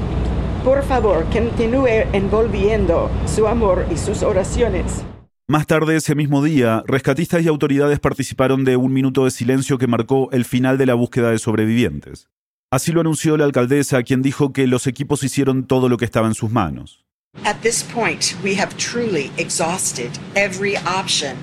Por 0.64 0.82
favor, 0.82 1.24
continúe 1.32 2.08
envolviendo 2.12 3.12
su 3.26 3.46
amor 3.46 3.86
y 3.92 3.96
sus 3.96 4.24
oraciones. 4.24 5.04
Más 5.46 5.66
tarde 5.66 5.96
ese 5.96 6.14
mismo 6.14 6.42
día, 6.42 6.82
rescatistas 6.86 7.42
y 7.42 7.48
autoridades 7.48 8.00
participaron 8.00 8.64
de 8.64 8.78
un 8.78 8.94
minuto 8.94 9.26
de 9.26 9.30
silencio 9.30 9.76
que 9.76 9.86
marcó 9.86 10.30
el 10.32 10.46
final 10.46 10.78
de 10.78 10.86
la 10.86 10.94
búsqueda 10.94 11.30
de 11.30 11.38
sobrevivientes. 11.38 12.28
Así 12.70 12.92
lo 12.92 13.02
anunció 13.02 13.36
la 13.36 13.44
alcaldesa, 13.44 14.02
quien 14.04 14.22
dijo 14.22 14.54
que 14.54 14.66
los 14.66 14.86
equipos 14.86 15.22
hicieron 15.22 15.66
todo 15.66 15.90
lo 15.90 15.98
que 15.98 16.06
estaba 16.06 16.28
en 16.28 16.34
sus 16.34 16.50
manos. 16.50 17.04
At 17.44 17.56
this 17.60 17.82
point, 17.82 18.34
we 18.42 18.58
have 18.58 18.74
truly 18.78 19.30
exhausted 19.36 20.08
every 20.34 20.76
option 20.78 21.36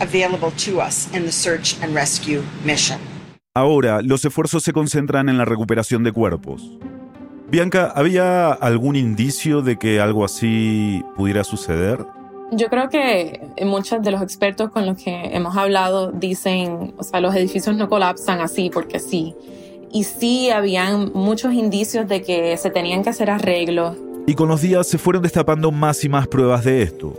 available 0.00 0.50
to 0.64 0.80
us 0.80 1.14
in 1.14 1.24
the 1.24 1.32
search 1.32 1.76
and 1.82 1.94
rescue 1.94 2.40
mission. 2.64 2.98
Ahora, 3.54 4.00
los 4.00 4.24
esfuerzos 4.24 4.62
se 4.62 4.72
concentran 4.72 5.28
en 5.28 5.36
la 5.36 5.44
recuperación 5.44 6.02
de 6.02 6.12
cuerpos. 6.12 6.78
Bianca, 7.50 7.92
¿había 7.94 8.52
algún 8.52 8.96
indicio 8.96 9.60
de 9.60 9.76
que 9.76 10.00
algo 10.00 10.24
así 10.24 11.02
pudiera 11.14 11.44
suceder? 11.44 12.06
Yo 12.52 12.68
creo 12.68 12.88
que 12.88 13.40
muchos 13.64 14.02
de 14.02 14.10
los 14.10 14.22
expertos 14.22 14.70
con 14.70 14.86
los 14.86 15.02
que 15.02 15.30
hemos 15.34 15.56
hablado 15.56 16.12
dicen, 16.12 16.94
o 16.98 17.02
sea, 17.02 17.20
los 17.20 17.34
edificios 17.34 17.74
no 17.76 17.88
colapsan 17.88 18.40
así 18.40 18.70
porque 18.70 19.00
sí 19.00 19.34
y 19.94 20.02
sí 20.02 20.50
habían 20.50 21.12
muchos 21.14 21.54
indicios 21.54 22.08
de 22.08 22.20
que 22.22 22.56
se 22.56 22.68
tenían 22.68 23.04
que 23.04 23.10
hacer 23.10 23.30
arreglos. 23.30 23.96
Y 24.26 24.34
con 24.34 24.48
los 24.48 24.60
días 24.60 24.88
se 24.88 24.98
fueron 24.98 25.22
destapando 25.22 25.70
más 25.70 26.04
y 26.04 26.08
más 26.08 26.26
pruebas 26.26 26.64
de 26.64 26.82
esto. 26.82 27.14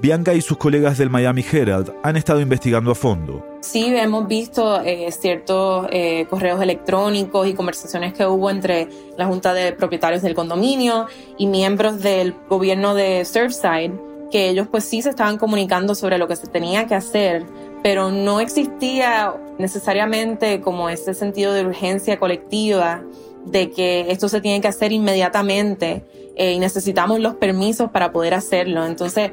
Bianca 0.00 0.34
y 0.34 0.40
sus 0.40 0.58
colegas 0.58 0.98
del 0.98 1.08
Miami 1.08 1.44
Herald 1.50 1.92
han 2.02 2.16
estado 2.16 2.40
investigando 2.40 2.90
a 2.90 2.96
fondo. 2.96 3.46
Sí, 3.60 3.86
hemos 3.96 4.26
visto 4.26 4.80
eh, 4.82 5.10
ciertos 5.12 5.86
eh, 5.90 6.26
correos 6.28 6.60
electrónicos 6.60 7.46
y 7.46 7.54
conversaciones 7.54 8.12
que 8.12 8.26
hubo 8.26 8.50
entre 8.50 8.88
la 9.16 9.26
Junta 9.26 9.54
de 9.54 9.72
Propietarios 9.72 10.22
del 10.22 10.34
condominio 10.34 11.06
y 11.38 11.46
miembros 11.46 12.02
del 12.02 12.34
gobierno 12.48 12.94
de 12.94 13.24
Surfside, 13.24 13.92
que 14.30 14.48
ellos 14.48 14.68
pues 14.70 14.84
sí 14.84 15.02
se 15.02 15.10
estaban 15.10 15.38
comunicando 15.38 15.94
sobre 15.94 16.18
lo 16.18 16.28
que 16.28 16.36
se 16.36 16.46
tenía 16.46 16.86
que 16.86 16.94
hacer 16.94 17.44
pero 17.86 18.10
no 18.10 18.40
existía 18.40 19.32
necesariamente 19.58 20.60
como 20.60 20.88
ese 20.88 21.14
sentido 21.14 21.52
de 21.52 21.64
urgencia 21.64 22.18
colectiva 22.18 23.04
de 23.44 23.70
que 23.70 24.10
esto 24.10 24.28
se 24.28 24.40
tiene 24.40 24.60
que 24.60 24.66
hacer 24.66 24.90
inmediatamente 24.90 26.04
eh, 26.34 26.52
y 26.52 26.58
necesitamos 26.58 27.20
los 27.20 27.36
permisos 27.36 27.92
para 27.92 28.10
poder 28.10 28.34
hacerlo. 28.34 28.84
Entonces, 28.84 29.30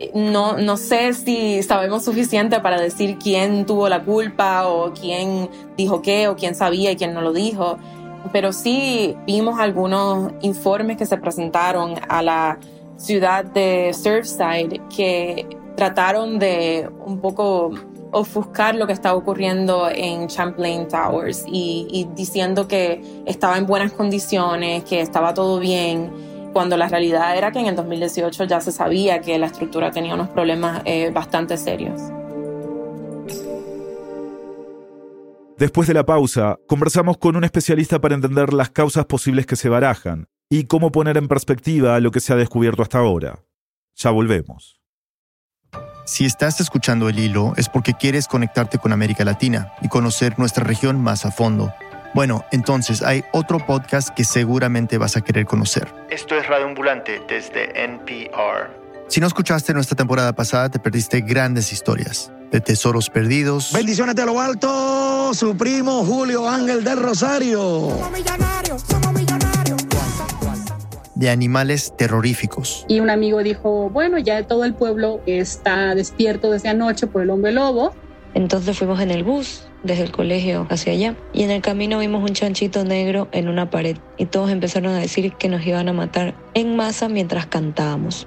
eh, 0.00 0.10
no, 0.14 0.58
no 0.58 0.76
sé 0.78 1.14
si 1.14 1.62
sabemos 1.62 2.04
suficiente 2.04 2.58
para 2.58 2.80
decir 2.80 3.18
quién 3.22 3.66
tuvo 3.66 3.88
la 3.88 4.02
culpa 4.02 4.66
o 4.66 4.92
quién 4.92 5.48
dijo 5.76 6.02
qué 6.02 6.26
o 6.26 6.34
quién 6.34 6.56
sabía 6.56 6.90
y 6.90 6.96
quién 6.96 7.14
no 7.14 7.20
lo 7.20 7.32
dijo, 7.32 7.78
pero 8.32 8.52
sí 8.52 9.16
vimos 9.28 9.60
algunos 9.60 10.32
informes 10.40 10.96
que 10.96 11.06
se 11.06 11.18
presentaron 11.18 11.94
a 12.08 12.20
la 12.20 12.58
ciudad 13.02 13.44
de 13.44 13.92
Surfside 13.92 14.80
que 14.94 15.46
trataron 15.76 16.38
de 16.38 16.88
un 17.04 17.20
poco 17.20 17.72
ofuscar 18.12 18.76
lo 18.76 18.86
que 18.86 18.92
estaba 18.92 19.16
ocurriendo 19.16 19.88
en 19.90 20.28
Champlain 20.28 20.86
Towers 20.86 21.44
y, 21.48 22.06
diciendo 22.14 22.68
que 22.68 23.02
estaba 23.26 23.56
en 23.58 23.66
buenas 23.66 23.92
condiciones, 23.92 24.84
que 24.84 25.00
estaba 25.00 25.34
todo 25.34 25.58
bien, 25.58 26.10
cuando 26.52 26.76
la 26.76 26.88
realidad 26.88 27.36
era 27.36 27.50
que 27.50 27.58
en 27.58 27.66
el 27.66 27.74
2018 27.74 28.44
ya 28.44 28.60
se 28.60 28.70
sabía 28.70 29.20
que 29.20 29.38
la 29.38 29.46
estructura 29.46 29.90
tenía 29.90 30.14
unos 30.14 30.28
problemas 30.28 30.82
eh, 30.84 31.10
bastante 31.10 31.56
serios. 31.56 32.00
Después 35.56 35.88
de 35.88 35.94
la 35.94 36.04
pausa, 36.04 36.58
conversamos 36.66 37.16
con 37.16 37.36
un 37.36 37.44
especialista 37.44 38.00
para 38.00 38.14
entender 38.14 38.52
las 38.52 38.70
causas 38.70 39.06
posibles 39.06 39.46
que 39.46 39.56
se 39.56 39.68
barajan 39.68 40.28
y 40.50 40.64
cómo 40.64 40.92
poner 40.92 41.16
en 41.16 41.28
perspectiva 41.28 41.98
lo 42.00 42.10
que 42.10 42.20
se 42.20 42.32
ha 42.32 42.36
descubierto 42.36 42.82
hasta 42.82 42.98
ahora. 42.98 43.38
Ya 43.96 44.10
volvemos. 44.10 44.80
Si 46.04 46.24
estás 46.24 46.60
escuchando 46.60 47.08
el 47.08 47.18
hilo 47.18 47.52
es 47.56 47.68
porque 47.68 47.94
quieres 47.94 48.26
conectarte 48.26 48.78
con 48.78 48.92
América 48.92 49.24
Latina 49.24 49.72
y 49.82 49.88
conocer 49.88 50.38
nuestra 50.38 50.64
región 50.64 51.00
más 51.00 51.24
a 51.24 51.30
fondo. 51.30 51.72
Bueno, 52.14 52.44
entonces 52.50 53.02
hay 53.02 53.24
otro 53.32 53.64
podcast 53.64 54.10
que 54.10 54.24
seguramente 54.24 54.98
vas 54.98 55.16
a 55.16 55.22
querer 55.22 55.46
conocer. 55.46 55.88
Esto 56.10 56.36
es 56.36 56.46
Radio 56.46 56.66
Ambulante 56.66 57.22
desde 57.28 57.84
NPR. 57.84 58.82
Si 59.08 59.20
no 59.20 59.26
escuchaste 59.26 59.72
nuestra 59.72 59.96
temporada 59.96 60.32
pasada, 60.34 60.68
te 60.68 60.78
perdiste 60.78 61.20
grandes 61.20 61.72
historias 61.72 62.32
de 62.50 62.60
tesoros 62.60 63.08
perdidos. 63.08 63.72
Bendiciones 63.72 64.14
de 64.14 64.26
lo 64.26 64.40
alto, 64.40 65.32
su 65.32 65.56
primo 65.56 66.04
Julio 66.04 66.48
Ángel 66.48 66.84
del 66.84 67.00
Rosario 67.00 67.98
de 71.22 71.30
animales 71.30 71.94
terroríficos. 71.96 72.84
Y 72.88 72.98
un 72.98 73.08
amigo 73.08 73.44
dijo, 73.44 73.88
bueno, 73.90 74.18
ya 74.18 74.44
todo 74.44 74.64
el 74.64 74.74
pueblo 74.74 75.20
está 75.24 75.94
despierto 75.94 76.50
desde 76.50 76.68
anoche 76.68 77.06
por 77.06 77.22
el 77.22 77.30
hombre 77.30 77.52
lobo. 77.52 77.94
Entonces 78.34 78.76
fuimos 78.76 79.00
en 79.00 79.12
el 79.12 79.22
bus 79.22 79.68
desde 79.84 80.02
el 80.02 80.10
colegio 80.10 80.66
hacia 80.68 80.92
allá 80.92 81.14
y 81.32 81.44
en 81.44 81.50
el 81.50 81.62
camino 81.62 81.98
vimos 81.98 82.28
un 82.28 82.34
chanchito 82.34 82.84
negro 82.84 83.28
en 83.30 83.48
una 83.48 83.70
pared 83.70 83.98
y 84.16 84.26
todos 84.26 84.50
empezaron 84.50 84.94
a 84.94 84.98
decir 84.98 85.32
que 85.34 85.48
nos 85.48 85.64
iban 85.64 85.88
a 85.88 85.92
matar 85.92 86.34
en 86.54 86.74
masa 86.74 87.08
mientras 87.08 87.46
cantábamos. 87.46 88.26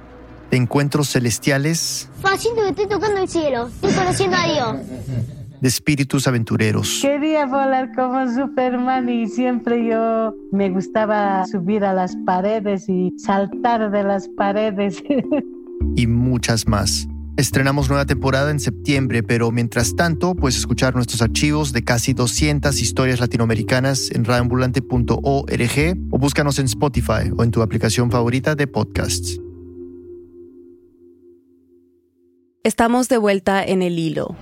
De 0.52 0.58
encuentros 0.58 1.12
celestiales. 1.12 2.08
Fácil 2.22 2.52
que 2.56 2.70
estoy 2.70 2.88
tocando 2.88 3.20
el 3.20 3.28
cielo, 3.28 3.68
estoy 3.68 3.92
conociendo 3.94 4.38
a 4.38 4.48
Dios 4.48 5.35
de 5.66 5.70
espíritus 5.70 6.28
aventureros. 6.28 7.00
Quería 7.02 7.48
volar 7.48 7.92
como 7.96 8.32
Superman 8.32 9.10
y 9.10 9.26
siempre 9.26 9.88
yo 9.88 10.36
me 10.52 10.70
gustaba 10.70 11.44
subir 11.48 11.84
a 11.84 11.92
las 11.92 12.16
paredes 12.18 12.88
y 12.88 13.12
saltar 13.18 13.90
de 13.90 14.04
las 14.04 14.28
paredes. 14.38 15.02
y 15.96 16.06
muchas 16.06 16.68
más. 16.68 17.08
Estrenamos 17.36 17.90
nueva 17.90 18.06
temporada 18.06 18.52
en 18.52 18.60
septiembre, 18.60 19.24
pero 19.24 19.50
mientras 19.50 19.96
tanto 19.96 20.36
puedes 20.36 20.56
escuchar 20.56 20.94
nuestros 20.94 21.24
archivos 21.24 21.74
de 21.74 21.84
casi 21.84 22.14
200 22.14 22.80
historias 22.80 23.20
latinoamericanas 23.20 24.12
en 24.12 24.24
radioambulante.org 24.24 25.98
o 26.12 26.18
búscanos 26.20 26.60
en 26.60 26.66
Spotify 26.66 27.32
o 27.36 27.44
en 27.44 27.50
tu 27.50 27.64
aplicación 27.64 28.12
favorita 28.12 28.54
de 28.54 28.68
podcasts. 28.68 29.42
Estamos 32.64 33.10
de 33.10 33.18
vuelta 33.18 33.64
en 33.64 33.82
el 33.82 33.98
hilo. 33.98 34.36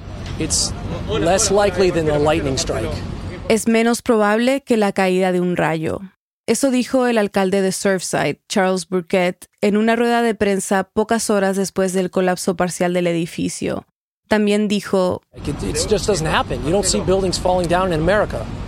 Es 3.49 3.67
menos 3.67 4.01
probable 4.01 4.61
que 4.61 4.77
la 4.77 4.91
caída 4.91 5.31
de 5.31 5.39
un 5.39 5.55
rayo. 5.55 5.99
Eso 6.45 6.71
dijo 6.71 7.07
el 7.07 7.17
alcalde 7.17 7.61
de 7.61 7.71
Surfside, 7.71 8.39
Charles 8.49 8.89
Burkett, 8.89 9.45
en 9.61 9.77
una 9.77 9.95
rueda 9.95 10.21
de 10.21 10.35
prensa 10.35 10.83
pocas 10.85 11.29
horas 11.29 11.55
después 11.55 11.93
del 11.93 12.09
colapso 12.09 12.55
parcial 12.55 12.93
del 12.93 13.07
edificio. 13.07 13.85
También 14.27 14.67
dijo 14.67 15.21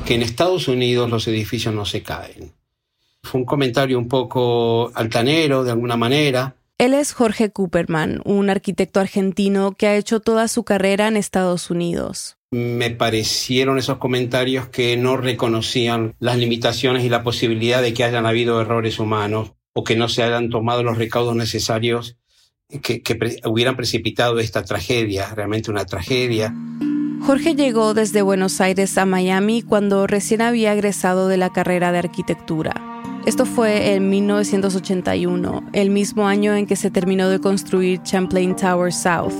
que 0.05 0.13
en 0.15 0.21
Estados 0.21 0.67
Unidos 0.67 1.09
los 1.09 1.27
edificios 1.27 1.73
no 1.73 1.85
se 1.85 2.03
caen. 2.03 2.53
Fue 3.23 3.41
un 3.41 3.45
comentario 3.45 3.97
un 3.97 4.07
poco 4.07 4.91
altanero 4.93 5.63
de 5.63 5.71
alguna 5.71 5.97
manera, 5.97 6.55
él 6.77 6.93
es 6.93 7.13
Jorge 7.13 7.51
Cooperman, 7.51 8.21
un 8.25 8.49
arquitecto 8.49 8.99
argentino 8.99 9.71
que 9.71 9.87
ha 9.87 9.95
hecho 9.95 10.19
toda 10.19 10.47
su 10.47 10.63
carrera 10.63 11.07
en 11.07 11.15
Estados 11.15 11.69
Unidos. 11.69 12.37
Me 12.51 12.91
parecieron 12.91 13.77
esos 13.77 13.97
comentarios 13.97 14.67
que 14.67 14.97
no 14.97 15.17
reconocían 15.17 16.15
las 16.19 16.37
limitaciones 16.37 17.03
y 17.03 17.09
la 17.09 17.23
posibilidad 17.23 17.81
de 17.81 17.93
que 17.93 18.03
hayan 18.03 18.25
habido 18.25 18.59
errores 18.61 18.99
humanos 18.99 19.53
o 19.73 19.83
que 19.83 19.95
no 19.95 20.09
se 20.09 20.23
hayan 20.23 20.49
tomado 20.49 20.83
los 20.83 20.97
recaudos 20.97 21.35
necesarios 21.35 22.17
que, 22.81 23.01
hubieran 23.45 23.75
precipitado 23.75 24.39
esta 24.39 24.63
tragedia, 24.63 25.33
realmente 25.33 25.71
una 25.71 25.85
tragedia. 25.85 26.53
Jorge 27.21 27.55
llegó 27.55 27.93
desde 27.93 28.21
Buenos 28.21 28.59
Aires 28.61 28.97
a 28.97 29.05
Miami 29.05 29.61
cuando 29.61 30.07
recién 30.07 30.41
había 30.41 30.73
egresado 30.73 31.27
de 31.27 31.37
la 31.37 31.51
carrera 31.51 31.91
de 31.91 31.99
arquitectura. 31.99 32.94
Esto 33.25 33.47
fue 33.47 33.95
en 33.95 34.07
1981, 34.11 35.63
el 35.73 35.89
mismo 35.89 36.27
año 36.27 36.53
en 36.53 36.67
que 36.67 36.75
se 36.75 36.91
terminó 36.91 37.27
de 37.27 37.39
construir 37.39 38.03
Champlain 38.03 38.55
Tower 38.55 38.93
South. 38.93 39.33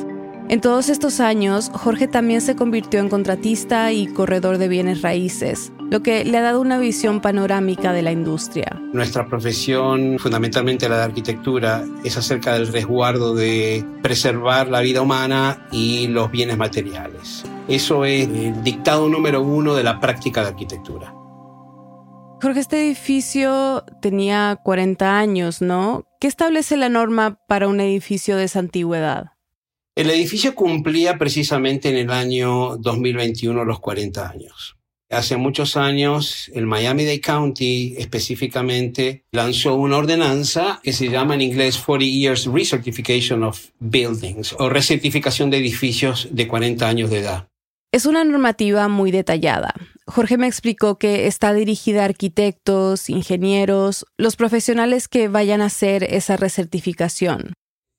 En 0.49 0.59
todos 0.59 0.89
estos 0.89 1.19
años, 1.19 1.69
Jorge 1.71 2.07
también 2.07 2.41
se 2.41 2.55
convirtió 2.55 2.99
en 2.99 3.09
contratista 3.09 3.91
y 3.91 4.07
corredor 4.07 4.57
de 4.57 4.69
bienes 4.69 5.03
raíces, 5.03 5.71
lo 5.91 6.01
que 6.01 6.25
le 6.25 6.35
ha 6.39 6.41
dado 6.41 6.61
una 6.61 6.79
visión 6.79 7.21
panorámica 7.21 7.93
de 7.93 8.01
la 8.01 8.11
industria. 8.11 8.81
Nuestra 8.91 9.27
profesión, 9.27 10.17
fundamentalmente 10.17 10.89
la 10.89 10.97
de 10.97 11.03
arquitectura, 11.03 11.83
es 12.03 12.17
acerca 12.17 12.53
del 12.53 12.67
resguardo 12.73 13.35
de 13.35 13.85
preservar 14.01 14.67
la 14.67 14.81
vida 14.81 15.01
humana 15.01 15.67
y 15.71 16.07
los 16.07 16.31
bienes 16.31 16.57
materiales. 16.57 17.43
Eso 17.67 18.03
es 18.03 18.27
el 18.27 18.63
dictado 18.63 19.07
número 19.09 19.43
uno 19.43 19.75
de 19.75 19.83
la 19.83 19.99
práctica 19.99 20.41
de 20.41 20.47
arquitectura. 20.47 21.13
Jorge, 22.45 22.59
este 22.59 22.85
edificio 22.85 23.83
tenía 24.03 24.59
40 24.63 25.17
años, 25.17 25.63
¿no? 25.63 26.05
¿Qué 26.21 26.27
establece 26.27 26.77
la 26.77 26.89
norma 26.89 27.39
para 27.47 27.67
un 27.67 27.79
edificio 27.79 28.37
de 28.37 28.43
esa 28.43 28.59
antigüedad? 28.59 29.31
El 29.95 30.11
edificio 30.11 30.53
cumplía 30.53 31.17
precisamente 31.17 31.89
en 31.89 31.95
el 31.95 32.11
año 32.11 32.77
2021 32.77 33.65
los 33.65 33.79
40 33.79 34.29
años. 34.29 34.77
Hace 35.09 35.37
muchos 35.37 35.75
años, 35.75 36.51
el 36.53 36.67
Miami-Dade 36.67 37.19
County 37.19 37.95
específicamente 37.97 39.25
lanzó 39.31 39.73
una 39.73 39.97
ordenanza 39.97 40.81
que 40.83 40.93
se 40.93 41.09
llama 41.09 41.33
en 41.33 41.41
inglés 41.41 41.79
40 41.79 42.05
Years 42.05 42.45
Recertification 42.45 43.41
of 43.41 43.69
Buildings 43.79 44.53
o 44.59 44.69
recertificación 44.69 45.49
de 45.49 45.57
edificios 45.57 46.27
de 46.29 46.47
40 46.47 46.87
años 46.87 47.09
de 47.09 47.21
edad. 47.21 47.47
Es 47.91 48.05
una 48.05 48.23
normativa 48.23 48.87
muy 48.87 49.09
detallada. 49.09 49.73
Jorge 50.07 50.37
me 50.37 50.47
explicó 50.47 50.99
que 50.99 51.25
está 51.25 51.53
dirigida 51.53 52.01
a 52.01 52.05
arquitectos, 52.05 53.09
ingenieros, 53.09 54.05
los 54.17 54.35
profesionales 54.35 55.07
que 55.07 55.27
vayan 55.27 55.61
a 55.61 55.65
hacer 55.65 56.03
esa 56.03 56.37
recertificación. 56.37 57.53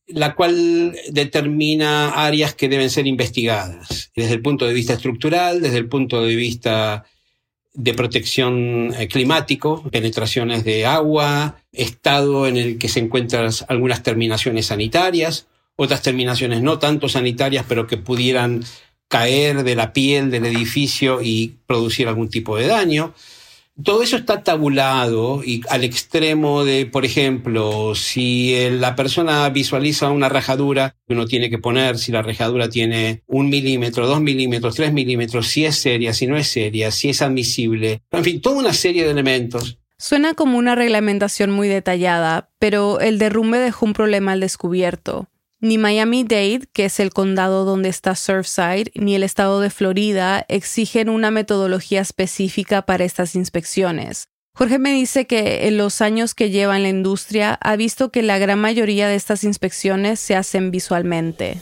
La 0.06 0.36
cual 0.36 0.96
determina 1.10 2.10
áreas 2.10 2.54
que 2.54 2.69
deben 2.69 2.90
ser 2.90 3.08
investigadas, 3.08 4.12
desde 4.14 4.34
el 4.34 4.42
punto 4.42 4.66
de 4.66 4.75
vista 4.75 4.92
estructural, 4.92 5.60
desde 5.60 5.78
el 5.78 5.88
punto 5.88 6.23
de 6.23 6.36
vista 6.36 7.04
de 7.75 7.92
protección 7.92 8.95
eh, 8.97 9.08
climático, 9.08 9.82
penetraciones 9.90 10.64
de 10.64 10.86
agua, 10.86 11.56
estado 11.73 12.47
en 12.47 12.56
el 12.56 12.78
que 12.78 12.88
se 12.88 13.00
encuentran 13.00 13.50
algunas 13.69 14.02
terminaciones 14.04 14.66
sanitarias, 14.66 15.49
otras 15.76 16.02
terminaciones 16.02 16.62
no 16.62 16.78
tanto 16.78 17.08
sanitarias, 17.08 17.66
pero 17.69 17.86
que 17.86 17.99
pudieran 17.99 18.64
caer 19.08 19.62
de 19.62 19.75
la 19.75 19.92
piel 19.92 20.30
del 20.30 20.47
edificio 20.47 21.21
y 21.23 21.56
producir 21.66 22.08
algún 22.08 22.28
tipo 22.28 22.56
de 22.56 22.66
daño. 22.66 23.14
Todo 23.82 24.02
eso 24.02 24.16
está 24.16 24.42
tabulado 24.42 25.42
y 25.45 25.60
al 25.69 25.84
extremo 25.84 26.64
de, 26.64 26.86
por 26.86 27.04
ejemplo, 27.04 27.95
si 27.95 28.56
la 28.71 28.97
persona 28.97 29.47
visualiza 29.50 30.08
una 30.08 30.30
rajadura 30.30 30.97
que 31.06 31.12
uno 31.12 31.26
tiene 31.26 31.50
que 31.50 31.58
poner, 31.58 31.99
si 31.99 32.10
la 32.10 32.23
rajadura 32.23 32.71
tiene 32.71 33.23
un 33.26 33.50
milímetro, 33.50 34.06
dos 34.06 34.23
milímetros, 34.23 34.76
tres 34.76 34.95
milímetros, 34.95 35.49
si 35.49 35.66
es 35.66 35.76
seria, 35.76 36.14
si 36.14 36.26
no 36.26 36.38
es 36.38 36.49
seria, 36.49 36.90
si 36.90 37.10
es 37.10 37.21
admisible, 37.21 38.00
en 38.12 38.25
fin, 38.25 38.40
toda 38.40 38.56
una 38.56 38.73
serie 38.73 39.04
de 39.04 39.10
elementos. 39.10 39.78
Suena 39.99 40.32
como 40.32 40.56
una 40.56 40.75
reglamentación 40.75 41.50
muy 41.50 41.69
detallada, 41.69 42.50
pero 42.58 43.00
el 43.00 43.19
derrumbe 43.19 43.58
dejó 43.58 43.84
un 43.84 43.92
problema 43.92 44.32
al 44.32 44.40
descubierto. 44.40 45.28
Ni 45.66 45.78
Miami-Dade, 45.78 46.68
que 46.72 46.84
es 46.84 47.00
el 47.00 47.10
condado 47.10 47.64
donde 47.64 47.88
está 47.88 48.14
Surfside, 48.14 48.92
ni 48.94 49.16
el 49.16 49.24
estado 49.24 49.60
de 49.60 49.68
Florida 49.68 50.46
exigen 50.48 51.08
una 51.08 51.32
metodología 51.32 52.00
específica 52.00 52.82
para 52.82 53.04
estas 53.04 53.34
inspecciones. 53.34 54.28
Jorge 54.54 54.78
me 54.78 54.92
dice 54.92 55.26
que 55.26 55.66
en 55.66 55.76
los 55.76 56.02
años 56.02 56.36
que 56.36 56.50
lleva 56.50 56.76
en 56.76 56.84
la 56.84 56.88
industria 56.88 57.58
ha 57.60 57.74
visto 57.74 58.12
que 58.12 58.22
la 58.22 58.38
gran 58.38 58.60
mayoría 58.60 59.08
de 59.08 59.16
estas 59.16 59.42
inspecciones 59.42 60.20
se 60.20 60.36
hacen 60.36 60.70
visualmente. 60.70 61.58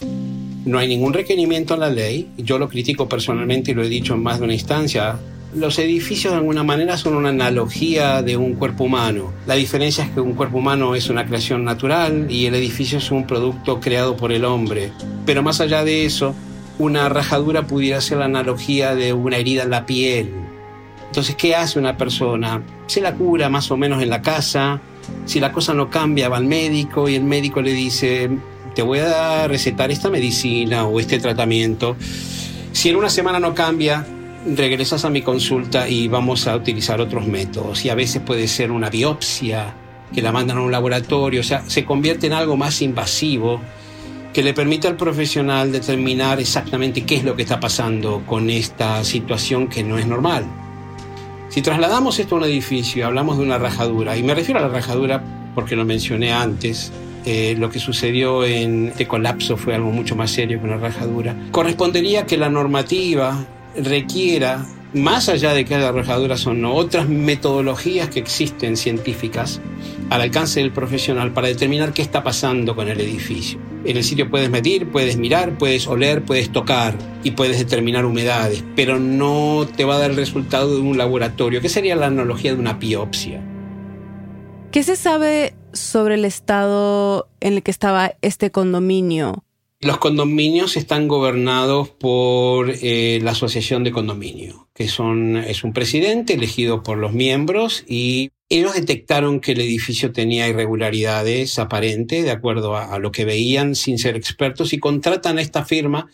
No 0.66 0.78
hay 0.78 0.86
ningún 0.86 1.14
requerimiento 1.14 1.72
en 1.72 1.80
la 1.80 1.88
ley. 1.88 2.28
Yo 2.36 2.58
lo 2.58 2.68
critico 2.68 3.08
personalmente 3.08 3.70
y 3.70 3.74
lo 3.74 3.82
he 3.82 3.88
dicho 3.88 4.12
en 4.12 4.22
más 4.22 4.38
de 4.38 4.44
una 4.44 4.52
instancia 4.52 5.18
los 5.54 5.78
edificios 5.78 6.32
de 6.32 6.38
alguna 6.38 6.64
manera 6.64 6.96
son 6.96 7.14
una 7.14 7.28
analogía 7.28 8.22
de 8.22 8.36
un 8.36 8.54
cuerpo 8.54 8.84
humano. 8.84 9.32
La 9.46 9.54
diferencia 9.54 10.04
es 10.04 10.10
que 10.10 10.20
un 10.20 10.34
cuerpo 10.34 10.58
humano 10.58 10.94
es 10.94 11.08
una 11.08 11.26
creación 11.26 11.64
natural 11.64 12.26
y 12.28 12.46
el 12.46 12.54
edificio 12.54 12.98
es 12.98 13.10
un 13.10 13.26
producto 13.26 13.80
creado 13.80 14.16
por 14.16 14.32
el 14.32 14.44
hombre. 14.44 14.90
Pero 15.24 15.42
más 15.42 15.60
allá 15.60 15.84
de 15.84 16.06
eso, 16.06 16.34
una 16.78 17.08
rajadura 17.08 17.66
pudiera 17.66 18.00
ser 18.00 18.18
la 18.18 18.24
analogía 18.24 18.94
de 18.94 19.12
una 19.12 19.36
herida 19.36 19.62
en 19.62 19.70
la 19.70 19.86
piel. 19.86 20.32
Entonces, 21.06 21.36
¿qué 21.36 21.54
hace 21.54 21.78
una 21.78 21.96
persona? 21.96 22.62
Se 22.86 23.00
la 23.00 23.14
cura 23.14 23.48
más 23.48 23.70
o 23.70 23.76
menos 23.76 24.02
en 24.02 24.10
la 24.10 24.22
casa. 24.22 24.80
Si 25.24 25.38
la 25.38 25.52
cosa 25.52 25.72
no 25.72 25.88
cambia, 25.88 26.28
va 26.28 26.38
al 26.38 26.46
médico 26.46 27.08
y 27.08 27.14
el 27.14 27.22
médico 27.22 27.62
le 27.62 27.72
dice, 27.72 28.28
te 28.74 28.82
voy 28.82 28.98
a 28.98 29.46
recetar 29.46 29.92
esta 29.92 30.10
medicina 30.10 30.86
o 30.86 30.98
este 30.98 31.20
tratamiento. 31.20 31.94
Si 32.72 32.88
en 32.88 32.96
una 32.96 33.08
semana 33.08 33.38
no 33.38 33.54
cambia, 33.54 34.04
regresas 34.46 35.04
a 35.04 35.10
mi 35.10 35.22
consulta 35.22 35.88
y 35.88 36.08
vamos 36.08 36.46
a 36.46 36.56
utilizar 36.56 37.00
otros 37.00 37.26
métodos. 37.26 37.84
Y 37.84 37.88
a 37.88 37.94
veces 37.94 38.22
puede 38.22 38.48
ser 38.48 38.70
una 38.70 38.90
biopsia, 38.90 39.74
que 40.12 40.22
la 40.22 40.32
mandan 40.32 40.58
a 40.58 40.62
un 40.62 40.70
laboratorio, 40.70 41.40
o 41.40 41.44
sea, 41.44 41.62
se 41.68 41.84
convierte 41.84 42.26
en 42.26 42.34
algo 42.34 42.56
más 42.56 42.82
invasivo 42.82 43.60
que 44.32 44.42
le 44.42 44.52
permite 44.52 44.88
al 44.88 44.96
profesional 44.96 45.70
determinar 45.70 46.40
exactamente 46.40 47.02
qué 47.02 47.16
es 47.16 47.24
lo 47.24 47.36
que 47.36 47.42
está 47.42 47.60
pasando 47.60 48.22
con 48.26 48.50
esta 48.50 49.04
situación 49.04 49.68
que 49.68 49.82
no 49.82 49.98
es 49.98 50.06
normal. 50.06 50.44
Si 51.48 51.62
trasladamos 51.62 52.18
esto 52.18 52.34
a 52.34 52.38
un 52.38 52.44
edificio, 52.44 53.06
hablamos 53.06 53.38
de 53.38 53.44
una 53.44 53.58
rajadura, 53.58 54.16
y 54.16 54.24
me 54.24 54.34
refiero 54.34 54.58
a 54.58 54.62
la 54.64 54.68
rajadura 54.68 55.22
porque 55.54 55.76
lo 55.76 55.84
mencioné 55.84 56.32
antes, 56.32 56.90
eh, 57.24 57.54
lo 57.56 57.70
que 57.70 57.78
sucedió 57.78 58.44
en 58.44 58.88
este 58.88 59.06
colapso 59.06 59.56
fue 59.56 59.74
algo 59.74 59.90
mucho 59.92 60.16
más 60.16 60.32
serio 60.32 60.58
que 60.58 60.66
una 60.66 60.78
rajadura. 60.78 61.36
Correspondería 61.52 62.26
que 62.26 62.36
la 62.36 62.50
normativa 62.50 63.46
requiera, 63.76 64.66
más 64.92 65.28
allá 65.28 65.52
de 65.52 65.64
que 65.64 65.74
haya 65.74 65.92
rajaduras 65.92 66.46
o 66.46 66.54
no, 66.54 66.74
otras 66.74 67.08
metodologías 67.08 68.08
que 68.08 68.20
existen 68.20 68.76
científicas 68.76 69.60
al 70.10 70.20
alcance 70.20 70.60
del 70.60 70.72
profesional 70.72 71.32
para 71.32 71.48
determinar 71.48 71.92
qué 71.92 72.02
está 72.02 72.22
pasando 72.22 72.76
con 72.76 72.88
el 72.88 73.00
edificio. 73.00 73.58
En 73.84 73.96
el 73.96 74.04
sitio 74.04 74.30
puedes 74.30 74.48
medir, 74.50 74.90
puedes 74.90 75.16
mirar, 75.16 75.58
puedes 75.58 75.86
oler, 75.86 76.22
puedes 76.22 76.50
tocar 76.50 76.96
y 77.22 77.32
puedes 77.32 77.58
determinar 77.58 78.06
humedades, 78.06 78.64
pero 78.76 78.98
no 78.98 79.66
te 79.76 79.84
va 79.84 79.96
a 79.96 79.98
dar 79.98 80.10
el 80.10 80.16
resultado 80.16 80.74
de 80.74 80.80
un 80.80 80.96
laboratorio, 80.96 81.60
que 81.60 81.68
sería 81.68 81.96
la 81.96 82.06
analogía 82.06 82.54
de 82.54 82.60
una 82.60 82.74
biopsia. 82.74 83.42
¿Qué 84.70 84.82
se 84.82 84.96
sabe 84.96 85.54
sobre 85.72 86.14
el 86.14 86.24
estado 86.24 87.28
en 87.40 87.54
el 87.54 87.62
que 87.62 87.70
estaba 87.70 88.14
este 88.22 88.50
condominio? 88.50 89.44
Los 89.84 89.98
condominios 89.98 90.78
están 90.78 91.08
gobernados 91.08 91.90
por 91.90 92.70
eh, 92.70 93.20
la 93.22 93.32
Asociación 93.32 93.84
de 93.84 93.92
Condominio, 93.92 94.70
que 94.74 94.88
son, 94.88 95.36
es 95.36 95.62
un 95.62 95.74
presidente 95.74 96.32
elegido 96.32 96.82
por 96.82 96.96
los 96.96 97.12
miembros 97.12 97.84
y 97.86 98.30
Ellos 98.48 98.72
detectaron 98.72 99.40
que 99.40 99.52
el 99.52 99.60
edificio 99.60 100.10
tenía 100.10 100.48
irregularidades 100.48 101.58
aparentes, 101.58 102.24
de 102.24 102.30
acuerdo 102.30 102.74
a, 102.76 102.94
a, 102.94 102.98
lo 102.98 103.12
que 103.12 103.26
veían 103.26 103.74
sin 103.74 103.98
ser 103.98 104.16
expertos, 104.16 104.72
y 104.72 104.78
contratan 104.78 105.36
a 105.36 105.42
esta 105.42 105.66
firma 105.66 106.08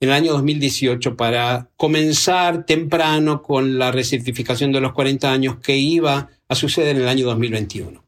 en 0.00 0.08
el 0.08 0.14
año 0.16 0.32
2018 0.32 1.16
para 1.16 1.70
comenzar 1.76 2.66
temprano 2.66 3.40
con 3.40 3.78
la 3.78 3.92
recertificación 3.92 4.72
de 4.72 4.80
los 4.80 4.94
40 4.94 5.30
años 5.30 5.56
que 5.62 5.76
iba 5.76 6.28
a 6.48 6.54
suceder 6.56 6.96
en 6.96 7.02
el 7.02 7.08
año 7.08 7.26
2021. 7.26 8.01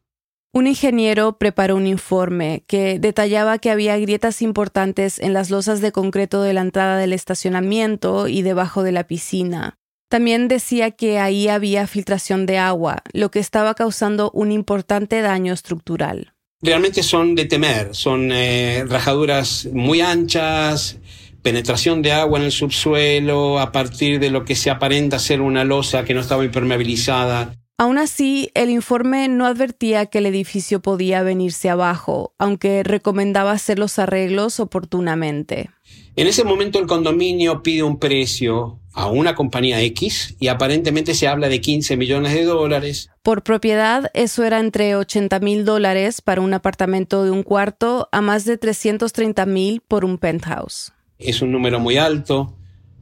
Un 0.56 0.68
ingeniero 0.68 1.36
preparó 1.36 1.74
un 1.74 1.88
informe 1.88 2.62
que 2.68 3.00
detallaba 3.00 3.58
que 3.58 3.70
había 3.70 3.98
grietas 3.98 4.40
importantes 4.40 5.18
en 5.18 5.32
las 5.32 5.50
losas 5.50 5.80
de 5.80 5.90
concreto 5.90 6.42
de 6.42 6.52
la 6.52 6.60
entrada 6.60 6.96
del 6.96 7.12
estacionamiento 7.12 8.28
y 8.28 8.42
debajo 8.42 8.84
de 8.84 8.92
la 8.92 9.08
piscina. 9.08 9.74
También 10.08 10.46
decía 10.46 10.92
que 10.92 11.18
ahí 11.18 11.48
había 11.48 11.88
filtración 11.88 12.46
de 12.46 12.58
agua, 12.58 13.02
lo 13.12 13.32
que 13.32 13.40
estaba 13.40 13.74
causando 13.74 14.30
un 14.30 14.52
importante 14.52 15.22
daño 15.22 15.52
estructural. 15.52 16.34
Realmente 16.62 17.02
son 17.02 17.34
de 17.34 17.46
temer, 17.46 17.88
son 17.92 18.30
eh, 18.30 18.84
rajaduras 18.86 19.68
muy 19.72 20.02
anchas, 20.02 20.98
penetración 21.42 22.00
de 22.00 22.12
agua 22.12 22.38
en 22.38 22.44
el 22.44 22.52
subsuelo 22.52 23.58
a 23.58 23.72
partir 23.72 24.20
de 24.20 24.30
lo 24.30 24.44
que 24.44 24.54
se 24.54 24.70
aparenta 24.70 25.18
ser 25.18 25.40
una 25.40 25.64
losa 25.64 26.04
que 26.04 26.14
no 26.14 26.20
estaba 26.20 26.44
impermeabilizada. 26.44 27.56
Aún 27.76 27.98
así, 27.98 28.50
el 28.54 28.70
informe 28.70 29.26
no 29.26 29.46
advertía 29.46 30.06
que 30.06 30.18
el 30.18 30.26
edificio 30.26 30.80
podía 30.80 31.24
venirse 31.24 31.68
abajo, 31.68 32.32
aunque 32.38 32.84
recomendaba 32.84 33.50
hacer 33.50 33.80
los 33.80 33.98
arreglos 33.98 34.60
oportunamente. 34.60 35.70
En 36.14 36.28
ese 36.28 36.44
momento 36.44 36.78
el 36.78 36.86
condominio 36.86 37.64
pide 37.64 37.82
un 37.82 37.98
precio 37.98 38.78
a 38.92 39.08
una 39.08 39.34
compañía 39.34 39.82
X 39.82 40.36
y 40.38 40.46
aparentemente 40.46 41.14
se 41.14 41.26
habla 41.26 41.48
de 41.48 41.60
15 41.60 41.96
millones 41.96 42.32
de 42.32 42.44
dólares. 42.44 43.10
Por 43.24 43.42
propiedad, 43.42 44.08
eso 44.14 44.44
era 44.44 44.60
entre 44.60 44.94
80 44.94 45.40
mil 45.40 45.64
dólares 45.64 46.22
para 46.22 46.42
un 46.42 46.54
apartamento 46.54 47.24
de 47.24 47.32
un 47.32 47.42
cuarto 47.42 48.08
a 48.12 48.20
más 48.20 48.44
de 48.44 48.56
330 48.56 49.46
mil 49.46 49.80
por 49.80 50.04
un 50.04 50.18
penthouse. 50.18 50.92
Es 51.18 51.42
un 51.42 51.50
número 51.50 51.80
muy 51.80 51.96
alto, 51.96 52.56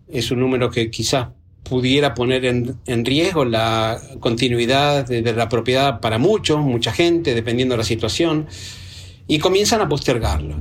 es 0.08 0.30
un 0.30 0.40
número 0.40 0.70
que 0.70 0.90
quizás 0.90 1.28
pudiera 1.62 2.14
poner 2.14 2.44
en, 2.44 2.76
en, 2.86 3.04
riesgo 3.04 3.44
la 3.44 4.00
continuidad 4.20 5.06
de, 5.06 5.22
de, 5.22 5.32
la 5.32 5.48
propiedad 5.48 6.00
para 6.00 6.18
muchos, 6.18 6.60
mucha 6.60 6.92
gente, 6.92 7.34
dependiendo 7.34 7.74
de 7.74 7.78
la 7.78 7.84
situación, 7.84 8.46
y 9.26 9.38
comienzan 9.38 9.80
a 9.80 9.88
postergarlo. 9.88 10.56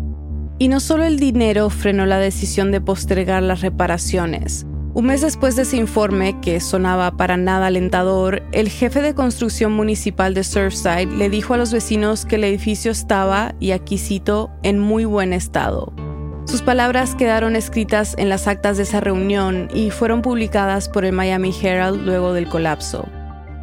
Y 0.59 0.67
no 0.67 0.79
solo 0.79 1.05
el 1.05 1.17
dinero 1.17 1.69
frenó 1.69 2.05
la 2.05 2.19
decisión 2.19 2.71
de 2.71 2.81
postergar 2.81 3.41
las 3.41 3.61
reparaciones. 3.61 4.65
Un 4.93 5.05
mes 5.05 5.21
después 5.21 5.55
de 5.55 5.61
ese 5.61 5.77
informe, 5.77 6.39
que 6.41 6.59
sonaba 6.59 7.15
para 7.15 7.37
nada 7.37 7.67
alentador, 7.67 8.43
el 8.51 8.67
jefe 8.67 9.01
de 9.01 9.15
construcción 9.15 9.71
municipal 9.71 10.33
de 10.33 10.43
Surfside 10.43 11.07
le 11.17 11.29
dijo 11.29 11.53
a 11.53 11.57
los 11.57 11.71
vecinos 11.71 12.25
que 12.25 12.35
el 12.35 12.43
edificio 12.43 12.91
estaba, 12.91 13.55
y 13.61 13.71
aquí 13.71 13.97
cito, 13.97 14.51
en 14.63 14.79
muy 14.79 15.05
buen 15.05 15.31
estado. 15.31 15.93
Sus 16.45 16.61
palabras 16.61 17.15
quedaron 17.15 17.55
escritas 17.55 18.15
en 18.17 18.27
las 18.27 18.47
actas 18.47 18.77
de 18.77 18.83
esa 18.83 18.99
reunión 18.99 19.69
y 19.73 19.89
fueron 19.89 20.21
publicadas 20.21 20.89
por 20.89 21.05
el 21.05 21.13
Miami 21.13 21.53
Herald 21.61 22.01
luego 22.05 22.33
del 22.33 22.49
colapso. 22.49 23.07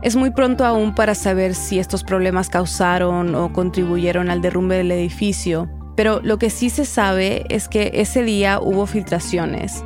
Es 0.03 0.15
muy 0.15 0.31
pronto 0.31 0.65
aún 0.65 0.95
para 0.95 1.15
saber 1.15 1.55
si 1.55 1.79
estos 1.79 2.05
problemas 2.05 2.49
causaron 2.49 3.35
o 3.35 3.53
contribuyeron 3.53 4.31
al 4.31 4.41
derrumbe 4.41 4.77
del 4.77 4.93
edificio, 4.93 5.69
pero 5.97 6.21
lo 6.23 6.39
que 6.39 6.51
sí 6.51 6.71
se 6.71 6.85
sabe 6.85 7.45
es 7.49 7.69
que 7.69 7.91
ese 7.95 8.23
día 8.23 8.61
hubo 8.61 8.87
filtraciones. 8.87 9.85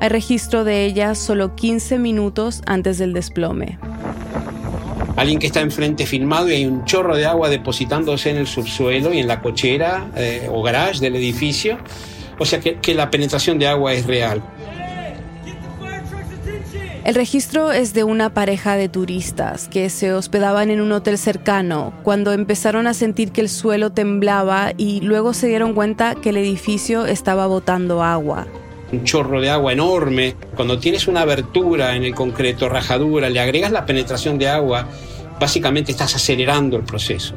Hay 0.00 0.10
registro 0.10 0.64
de 0.64 0.84
ellas 0.84 1.18
solo 1.18 1.56
15 1.56 1.98
minutos 1.98 2.62
antes 2.66 2.98
del 2.98 3.14
desplome. 3.14 3.78
Alguien 5.16 5.38
que 5.38 5.46
está 5.46 5.60
enfrente 5.60 6.04
filmado 6.04 6.50
y 6.50 6.54
hay 6.54 6.66
un 6.66 6.84
chorro 6.84 7.16
de 7.16 7.24
agua 7.24 7.48
depositándose 7.48 8.30
en 8.30 8.36
el 8.36 8.46
subsuelo 8.46 9.14
y 9.14 9.20
en 9.20 9.28
la 9.28 9.40
cochera 9.40 10.10
eh, 10.14 10.48
o 10.52 10.62
garage 10.62 11.00
del 11.00 11.16
edificio. 11.16 11.78
O 12.38 12.44
sea 12.44 12.60
que, 12.60 12.76
que 12.76 12.94
la 12.94 13.10
penetración 13.10 13.58
de 13.58 13.66
agua 13.66 13.92
es 13.92 14.06
real. 14.06 14.42
El 17.04 17.14
registro 17.14 17.70
es 17.70 17.92
de 17.92 18.02
una 18.02 18.32
pareja 18.32 18.76
de 18.76 18.88
turistas 18.88 19.68
que 19.68 19.90
se 19.90 20.14
hospedaban 20.14 20.70
en 20.70 20.80
un 20.80 20.90
hotel 20.90 21.18
cercano 21.18 21.92
cuando 22.02 22.32
empezaron 22.32 22.86
a 22.86 22.94
sentir 22.94 23.30
que 23.30 23.42
el 23.42 23.50
suelo 23.50 23.90
temblaba 23.90 24.72
y 24.78 25.02
luego 25.02 25.34
se 25.34 25.46
dieron 25.46 25.74
cuenta 25.74 26.14
que 26.14 26.30
el 26.30 26.38
edificio 26.38 27.04
estaba 27.04 27.46
botando 27.46 28.02
agua. 28.02 28.46
Un 28.90 29.04
chorro 29.04 29.42
de 29.42 29.50
agua 29.50 29.74
enorme. 29.74 30.34
Cuando 30.56 30.78
tienes 30.78 31.06
una 31.06 31.20
abertura 31.20 31.94
en 31.94 32.04
el 32.04 32.14
concreto, 32.14 32.70
rajadura, 32.70 33.28
le 33.28 33.38
agregas 33.38 33.70
la 33.70 33.84
penetración 33.84 34.38
de 34.38 34.48
agua, 34.48 34.88
básicamente 35.38 35.92
estás 35.92 36.14
acelerando 36.14 36.78
el 36.78 36.84
proceso. 36.84 37.34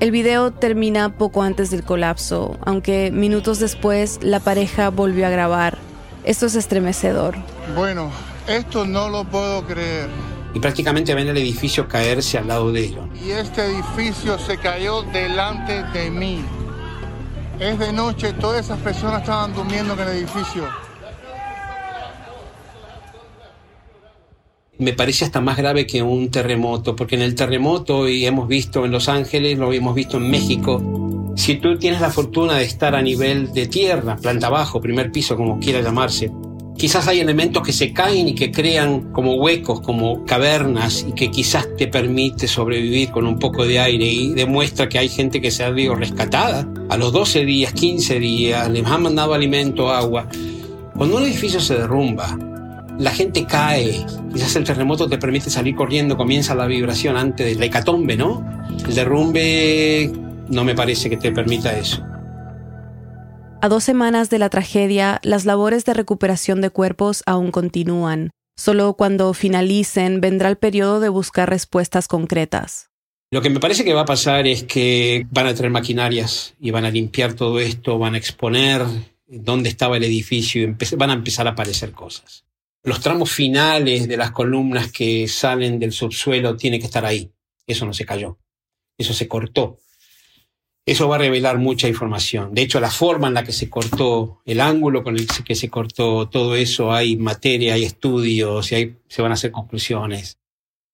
El 0.00 0.12
video 0.12 0.50
termina 0.50 1.10
poco 1.10 1.42
antes 1.42 1.70
del 1.70 1.84
colapso, 1.84 2.56
aunque 2.64 3.10
minutos 3.10 3.58
después 3.58 4.18
la 4.22 4.40
pareja 4.40 4.88
volvió 4.88 5.26
a 5.26 5.28
grabar. 5.28 5.76
Esto 6.24 6.46
es 6.46 6.54
estremecedor. 6.54 7.36
Bueno, 7.76 8.10
esto 8.48 8.86
no 8.86 9.10
lo 9.10 9.24
puedo 9.24 9.62
creer. 9.66 10.08
Y 10.54 10.58
prácticamente 10.58 11.14
ven 11.14 11.28
el 11.28 11.36
edificio 11.36 11.86
caerse 11.86 12.38
al 12.38 12.48
lado 12.48 12.72
de 12.72 12.80
ellos. 12.80 13.04
Y 13.22 13.32
este 13.32 13.66
edificio 13.66 14.38
se 14.38 14.56
cayó 14.56 15.02
delante 15.02 15.84
de 15.92 16.10
mí. 16.10 16.42
Es 17.58 17.78
de 17.78 17.92
noche, 17.92 18.32
todas 18.32 18.64
esas 18.64 18.78
personas 18.78 19.20
estaban 19.20 19.52
durmiendo 19.52 19.92
en 19.92 20.00
el 20.00 20.08
edificio. 20.08 20.64
Me 24.80 24.94
parece 24.94 25.24
hasta 25.24 25.40
más 25.40 25.58
grave 25.58 25.86
que 25.86 26.02
un 26.02 26.30
terremoto, 26.30 26.96
porque 26.96 27.14
en 27.14 27.22
el 27.22 27.34
terremoto, 27.34 28.08
y 28.08 28.24
hemos 28.24 28.48
visto 28.48 28.84
en 28.84 28.90
Los 28.90 29.08
Ángeles, 29.08 29.58
lo 29.58 29.72
hemos 29.72 29.94
visto 29.94 30.16
en 30.16 30.30
México, 30.30 30.82
si 31.36 31.56
tú 31.56 31.78
tienes 31.78 32.00
la 32.00 32.10
fortuna 32.10 32.54
de 32.56 32.64
estar 32.64 32.94
a 32.94 33.02
nivel 33.02 33.52
de 33.52 33.66
tierra, 33.66 34.16
planta 34.16 34.48
bajo, 34.48 34.80
primer 34.80 35.12
piso, 35.12 35.36
como 35.36 35.58
quiera 35.58 35.80
llamarse, 35.80 36.30
quizás 36.76 37.08
hay 37.08 37.20
elementos 37.20 37.62
que 37.62 37.72
se 37.72 37.92
caen 37.92 38.28
y 38.28 38.34
que 38.34 38.50
crean 38.50 39.12
como 39.12 39.34
huecos, 39.34 39.80
como 39.80 40.24
cavernas, 40.24 41.06
y 41.08 41.12
que 41.12 41.30
quizás 41.30 41.68
te 41.76 41.86
permite 41.86 42.48
sobrevivir 42.48 43.10
con 43.10 43.26
un 43.26 43.38
poco 43.38 43.66
de 43.66 43.78
aire 43.78 44.06
y 44.06 44.32
demuestra 44.32 44.88
que 44.88 44.98
hay 44.98 45.08
gente 45.08 45.40
que 45.40 45.50
se 45.50 45.62
ha 45.62 45.70
visto 45.70 45.94
rescatada. 45.94 46.66
A 46.88 46.96
los 46.96 47.12
12 47.12 47.44
días, 47.44 47.72
15 47.74 48.18
días, 48.18 48.68
les 48.70 48.84
han 48.86 49.02
mandado 49.02 49.34
alimento, 49.34 49.90
agua. 49.90 50.26
Cuando 50.94 51.16
un 51.16 51.22
edificio 51.22 51.60
se 51.60 51.74
derrumba, 51.74 52.36
la 53.00 53.12
gente 53.12 53.46
cae, 53.46 54.04
quizás 54.30 54.56
el 54.56 54.64
terremoto 54.64 55.08
te 55.08 55.16
permite 55.16 55.48
salir 55.48 55.74
corriendo, 55.74 56.18
comienza 56.18 56.54
la 56.54 56.66
vibración 56.66 57.16
antes 57.16 57.46
de 57.46 57.54
la 57.54 57.64
hecatombe, 57.64 58.14
¿no? 58.14 58.46
El 58.86 58.94
derrumbe 58.94 60.12
no 60.48 60.64
me 60.64 60.74
parece 60.74 61.08
que 61.08 61.16
te 61.16 61.32
permita 61.32 61.76
eso. 61.78 62.04
A 63.62 63.68
dos 63.68 63.84
semanas 63.84 64.28
de 64.28 64.38
la 64.38 64.50
tragedia, 64.50 65.18
las 65.22 65.46
labores 65.46 65.86
de 65.86 65.94
recuperación 65.94 66.60
de 66.60 66.68
cuerpos 66.68 67.22
aún 67.24 67.50
continúan. 67.50 68.30
Solo 68.56 68.92
cuando 68.92 69.32
finalicen 69.32 70.20
vendrá 70.20 70.50
el 70.50 70.56
periodo 70.56 71.00
de 71.00 71.08
buscar 71.08 71.48
respuestas 71.48 72.06
concretas. 72.06 72.90
Lo 73.30 73.40
que 73.40 73.48
me 73.48 73.60
parece 73.60 73.84
que 73.84 73.94
va 73.94 74.02
a 74.02 74.06
pasar 74.06 74.46
es 74.46 74.64
que 74.64 75.26
van 75.30 75.46
a 75.46 75.54
traer 75.54 75.70
maquinarias 75.70 76.54
y 76.60 76.70
van 76.70 76.84
a 76.84 76.90
limpiar 76.90 77.32
todo 77.32 77.60
esto, 77.60 77.98
van 77.98 78.14
a 78.14 78.18
exponer 78.18 78.82
dónde 79.26 79.70
estaba 79.70 79.96
el 79.96 80.04
edificio 80.04 80.62
y 80.62 80.96
van 80.96 81.10
a 81.10 81.14
empezar 81.14 81.46
a 81.46 81.50
aparecer 81.50 81.92
cosas 81.92 82.44
los 82.82 83.00
tramos 83.00 83.30
finales 83.30 84.08
de 84.08 84.16
las 84.16 84.30
columnas 84.30 84.90
que 84.90 85.28
salen 85.28 85.78
del 85.78 85.92
subsuelo 85.92 86.56
tiene 86.56 86.78
que 86.78 86.86
estar 86.86 87.04
ahí. 87.04 87.30
Eso 87.66 87.84
no 87.84 87.92
se 87.92 88.06
cayó. 88.06 88.38
Eso 88.96 89.12
se 89.12 89.28
cortó. 89.28 89.78
Eso 90.86 91.08
va 91.08 91.16
a 91.16 91.18
revelar 91.18 91.58
mucha 91.58 91.88
información. 91.88 92.54
De 92.54 92.62
hecho, 92.62 92.80
la 92.80 92.90
forma 92.90 93.28
en 93.28 93.34
la 93.34 93.44
que 93.44 93.52
se 93.52 93.68
cortó, 93.68 94.40
el 94.46 94.60
ángulo 94.60 95.04
con 95.04 95.16
el 95.16 95.26
que 95.44 95.54
se 95.54 95.68
cortó, 95.68 96.28
todo 96.28 96.56
eso, 96.56 96.92
hay 96.92 97.16
materia, 97.16 97.74
hay 97.74 97.84
estudios 97.84 98.72
y 98.72 98.96
se 99.08 99.22
van 99.22 99.30
a 99.30 99.34
hacer 99.34 99.52
conclusiones. 99.52 100.38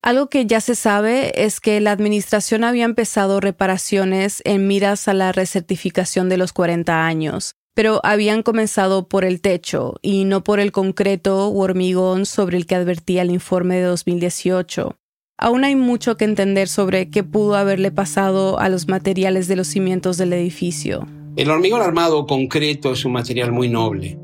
Algo 0.03 0.29
que 0.29 0.45
ya 0.45 0.61
se 0.61 0.75
sabe 0.75 1.45
es 1.45 1.59
que 1.59 1.79
la 1.79 1.91
administración 1.91 2.63
había 2.63 2.85
empezado 2.85 3.39
reparaciones 3.39 4.41
en 4.45 4.67
miras 4.67 5.07
a 5.07 5.13
la 5.13 5.31
recertificación 5.31 6.29
de 6.29 6.37
los 6.37 6.53
40 6.53 7.05
años 7.05 7.55
pero 7.77 8.01
habían 8.01 8.41
comenzado 8.41 9.07
por 9.07 9.23
el 9.23 9.39
techo 9.39 9.99
y 10.01 10.25
no 10.25 10.43
por 10.43 10.59
el 10.59 10.71
concreto 10.71 11.51
u 11.51 11.61
hormigón 11.61 12.25
sobre 12.25 12.57
el 12.57 12.65
que 12.65 12.73
advertía 12.73 13.21
el 13.21 13.29
informe 13.29 13.75
de 13.75 13.83
2018. 13.83 14.97
Aún 15.37 15.63
hay 15.63 15.75
mucho 15.75 16.17
que 16.17 16.25
entender 16.25 16.69
sobre 16.69 17.11
qué 17.11 17.21
pudo 17.21 17.53
haberle 17.53 17.91
pasado 17.91 18.59
a 18.59 18.67
los 18.69 18.87
materiales 18.87 19.47
de 19.47 19.57
los 19.57 19.67
cimientos 19.67 20.17
del 20.17 20.33
edificio. 20.33 21.07
El 21.35 21.51
hormigón 21.51 21.83
armado 21.83 22.25
concreto 22.25 22.93
es 22.93 23.05
un 23.05 23.11
material 23.11 23.51
muy 23.51 23.69
noble. 23.69 24.17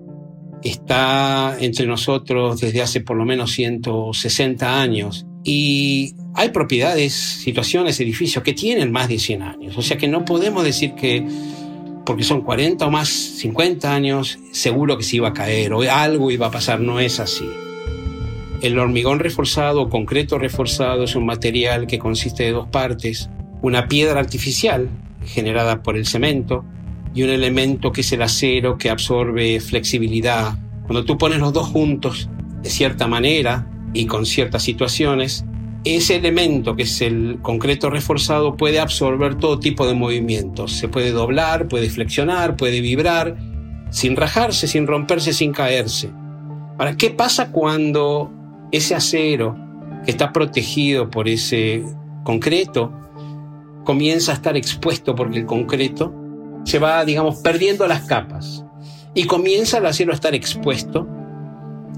Está 0.63 1.55
entre 1.59 1.85
nosotros 1.85 2.59
desde 2.59 2.81
hace 2.81 3.01
por 3.01 3.17
lo 3.17 3.23
menos 3.23 3.51
160 3.51 4.81
años 4.81 5.27
y 5.43 6.15
hay 6.33 6.49
propiedades, 6.49 7.13
situaciones, 7.13 7.99
edificios 7.99 8.43
que 8.43 8.53
tienen 8.53 8.91
más 8.91 9.09
de 9.09 9.19
100 9.19 9.41
años. 9.43 9.77
O 9.77 9.83
sea 9.83 9.95
que 9.99 10.07
no 10.07 10.25
podemos 10.25 10.63
decir 10.63 10.95
que 10.95 11.23
porque 12.05 12.23
son 12.23 12.41
40 12.41 12.85
o 12.85 12.91
más, 12.91 13.09
50 13.09 13.93
años, 13.93 14.39
seguro 14.51 14.97
que 14.97 15.03
se 15.03 15.17
iba 15.17 15.29
a 15.29 15.33
caer 15.33 15.73
o 15.73 15.81
algo 15.81 16.31
iba 16.31 16.47
a 16.47 16.51
pasar, 16.51 16.79
no 16.79 16.99
es 16.99 17.19
así. 17.19 17.49
El 18.61 18.79
hormigón 18.79 19.19
reforzado 19.19 19.81
o 19.81 19.89
concreto 19.89 20.39
reforzado 20.39 21.03
es 21.03 21.15
un 21.15 21.25
material 21.25 21.85
que 21.87 21.99
consiste 21.99 22.43
de 22.43 22.51
dos 22.51 22.67
partes, 22.67 23.29
una 23.61 23.87
piedra 23.87 24.19
artificial 24.19 24.89
generada 25.25 25.83
por 25.83 25.97
el 25.97 26.05
cemento 26.05 26.65
y 27.13 27.23
un 27.23 27.29
elemento 27.29 27.91
que 27.91 28.01
es 28.01 28.11
el 28.11 28.21
acero 28.21 28.77
que 28.77 28.89
absorbe 28.89 29.59
flexibilidad. 29.59 30.57
Cuando 30.83 31.05
tú 31.05 31.17
pones 31.17 31.39
los 31.39 31.53
dos 31.53 31.67
juntos 31.67 32.29
de 32.61 32.69
cierta 32.69 33.07
manera 33.07 33.67
y 33.93 34.05
con 34.05 34.25
ciertas 34.25 34.63
situaciones, 34.63 35.45
ese 35.83 36.15
elemento 36.15 36.75
que 36.75 36.83
es 36.83 37.01
el 37.01 37.39
concreto 37.41 37.89
reforzado 37.89 38.55
puede 38.55 38.79
absorber 38.79 39.35
todo 39.35 39.59
tipo 39.59 39.85
de 39.85 39.93
movimientos. 39.93 40.73
Se 40.73 40.87
puede 40.87 41.11
doblar, 41.11 41.67
puede 41.67 41.89
flexionar, 41.89 42.55
puede 42.55 42.79
vibrar, 42.81 43.35
sin 43.89 44.15
rajarse, 44.15 44.67
sin 44.67 44.87
romperse, 44.87 45.33
sin 45.33 45.51
caerse. 45.51 46.11
Ahora, 46.77 46.95
¿qué 46.95 47.09
pasa 47.09 47.51
cuando 47.51 48.31
ese 48.71 48.95
acero 48.95 49.57
que 50.05 50.11
está 50.11 50.31
protegido 50.31 51.09
por 51.09 51.27
ese 51.27 51.83
concreto 52.23 52.91
comienza 53.83 54.31
a 54.31 54.35
estar 54.35 54.55
expuesto 54.55 55.15
porque 55.15 55.39
el 55.39 55.45
concreto 55.45 56.13
se 56.63 56.79
va, 56.79 57.03
digamos, 57.03 57.37
perdiendo 57.37 57.85
las 57.87 58.03
capas 58.03 58.63
y 59.13 59.25
comienza 59.25 59.77
el 59.77 59.85
acero 59.85 60.11
a 60.11 60.15
estar 60.15 60.33
expuesto 60.33 61.07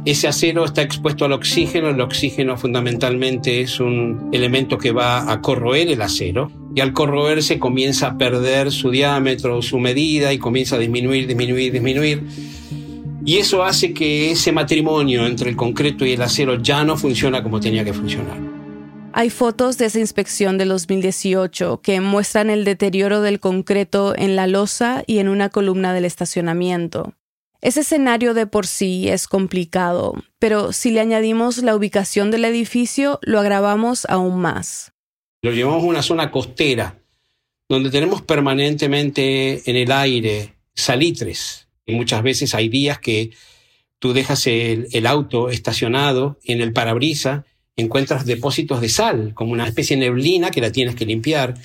ese 0.06 0.28
acero 0.28 0.66
está 0.66 0.84
expuesto 0.84 1.26
al 1.26 1.32
oxígeno, 1.32 1.90
el 1.90 2.00
oxígeno 2.00 2.58
fundamentalmente 2.58 3.62
es 3.62 3.80
un 3.80 4.30
elemento 4.32 4.78
que 4.78 4.92
va 4.92 5.32
a 5.32 5.42
corroer 5.42 5.88
el 5.90 6.02
acero 6.02 6.52
y 6.76 6.82
al 6.82 6.94
corroerse 6.94 7.58
comienza 7.58 8.08
a 8.08 8.18
perder 8.18 8.72
su 8.72 8.92
diámetro, 8.92 9.64
su 9.64 9.80
medida 9.80 10.32
y 10.32 10.38
comienza 10.38 10.76
a 10.76 10.80
disminuir, 10.80 11.26
disminuir, 11.26 11.74
disminuir. 11.74 12.24
Y 13.26 13.38
eso 13.38 13.64
hace 13.64 13.94
que 13.94 14.30
ese 14.30 14.52
matrimonio 14.52 15.26
entre 15.26 15.50
el 15.50 15.56
concreto 15.56 16.06
y 16.06 16.12
el 16.12 16.22
acero 16.22 16.62
ya 16.62 16.84
no 16.84 16.98
funciona 16.98 17.42
como 17.42 17.60
tenía 17.60 17.84
que 17.84 17.94
funcionar. 17.94 18.38
Hay 19.14 19.32
fotos 19.32 19.80
de 19.80 19.86
esa 19.86 20.00
inspección 20.00 20.60
del 20.60 20.70
2018 20.70 21.80
que 21.82 22.00
muestran 22.02 22.52
el 22.52 22.64
deterioro 22.64 23.22
del 23.22 23.40
concreto 23.40 24.14
en 24.16 24.36
la 24.36 24.46
losa 24.46 25.04
y 25.08 25.18
en 25.18 25.30
una 25.30 25.50
columna 25.50 25.94
del 25.94 26.06
estacionamiento. 26.06 27.14
Ese 27.62 27.82
escenario 27.82 28.34
de 28.34 28.48
por 28.48 28.68
sí 28.68 29.08
es 29.08 29.28
complicado, 29.28 30.14
pero 30.40 30.72
si 30.72 30.92
le 30.92 31.00
añadimos 31.00 31.60
la 31.60 31.76
ubicación 31.76 32.32
del 32.32 32.46
edificio, 32.46 33.20
lo 33.22 33.40
agravamos 33.40 34.06
aún 34.10 34.40
más. 34.40 34.94
Lo 35.42 35.52
llevamos 35.52 35.84
a 35.84 35.88
una 35.88 36.02
zona 36.02 36.32
costera, 36.32 37.00
donde 37.70 37.90
tenemos 37.90 38.22
permanentemente 38.22 39.70
en 39.70 39.76
el 39.76 39.92
aire 39.92 40.56
salitres. 40.76 41.68
Y 41.86 41.94
muchas 41.94 42.24
veces 42.24 42.54
hay 42.56 42.70
días 42.70 43.00
que 43.00 43.32
tú 44.00 44.14
dejas 44.14 44.46
el, 44.48 44.88
el 44.92 45.08
auto 45.08 45.50
estacionado 45.50 46.38
en 46.44 46.62
el 46.62 46.74
parabrisa, 46.74 47.46
encuentras 47.76 48.26
depósitos 48.26 48.82
de 48.82 48.90
sal, 48.90 49.34
como 49.34 49.54
una 49.54 49.68
especie 49.68 49.98
de 49.98 50.06
neblina 50.06 50.52
que 50.52 50.62
la 50.62 50.72
tienes 50.72 50.96
que 50.96 51.06
limpiar. 51.06 51.56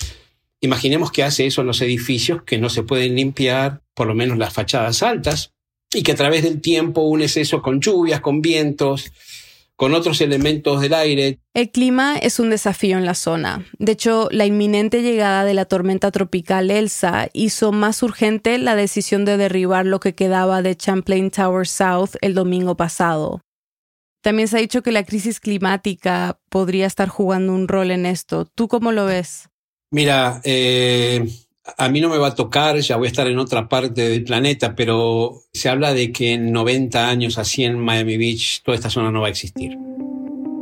Imaginemos 0.61 1.11
que 1.11 1.23
hace 1.23 1.47
eso 1.47 1.61
en 1.61 1.67
los 1.67 1.81
edificios 1.81 2.43
que 2.43 2.59
no 2.59 2.69
se 2.69 2.83
pueden 2.83 3.15
limpiar, 3.15 3.83
por 3.95 4.07
lo 4.07 4.15
menos 4.15 4.39
las 4.39 4.53
fachadas 4.53 5.03
altas, 5.03 5.53
y 5.93 6.03
que 6.03 6.13
a 6.13 6.17
través 6.17 6.43
del 6.43 6.61
tiempo 6.61 7.03
unes 7.03 7.37
eso 7.37 7.63
con 7.63 7.81
lluvias, 7.81 8.21
con 8.21 8.41
vientos, 8.41 9.13
con 9.81 9.95
otros 9.95 10.21
elementos 10.21 10.81
del 10.83 10.93
aire. 10.93 11.39
El 11.55 11.71
clima 11.71 12.19
es 12.19 12.39
un 12.39 12.51
desafío 12.51 12.99
en 12.99 13.07
la 13.07 13.15
zona. 13.15 13.65
De 13.79 13.93
hecho, 13.93 14.29
la 14.31 14.45
inminente 14.45 15.03
llegada 15.03 15.43
de 15.45 15.55
la 15.55 15.65
tormenta 15.65 16.11
tropical 16.11 16.71
Elsa 16.71 17.31
hizo 17.33 17.73
más 17.73 18.03
urgente 18.03 18.59
la 18.59 18.77
decisión 18.77 19.25
de 19.25 19.39
derribar 19.39 19.87
lo 19.87 19.99
que 19.99 20.15
quedaba 20.15 20.61
de 20.61 20.77
Champlain 20.77 21.31
Tower 21.31 21.67
South 21.67 22.11
el 22.21 22.35
domingo 22.35 22.77
pasado. 22.77 23.41
También 24.23 24.49
se 24.49 24.59
ha 24.59 24.61
dicho 24.61 24.83
que 24.83 24.93
la 24.93 25.05
crisis 25.05 25.41
climática 25.41 26.39
podría 26.51 26.87
estar 26.87 27.09
jugando 27.09 27.55
un 27.55 27.67
rol 27.67 27.91
en 27.91 28.05
esto. 28.05 28.45
¿Tú 28.45 28.69
cómo 28.69 28.93
lo 28.93 29.07
ves? 29.07 29.49
Mira, 29.91 30.43
eh, 30.45 31.27
a 31.77 31.89
mí 31.89 32.01
no 32.01 32.09
me 32.09 32.19
va 32.19 32.29
a 32.29 32.35
tocar, 32.35 32.79
ya 32.79 32.97
voy 32.97 33.07
a 33.07 33.11
estar 33.11 33.27
en 33.27 33.39
otra 33.39 33.69
parte 33.69 34.09
del 34.09 34.25
planeta, 34.25 34.75
pero 34.75 35.43
se 35.53 35.69
habla 35.69 35.95
de 35.95 36.13
que 36.13 36.33
en 36.33 36.53
90 36.53 37.09
años 37.09 37.39
así 37.39 37.65
en 37.65 37.79
Miami 37.79 38.17
Beach 38.17 38.63
toda 38.63 38.77
esta 38.77 38.91
zona 38.91 39.11
no 39.11 39.21
va 39.21 39.29
a 39.29 39.31
existir. 39.31 39.77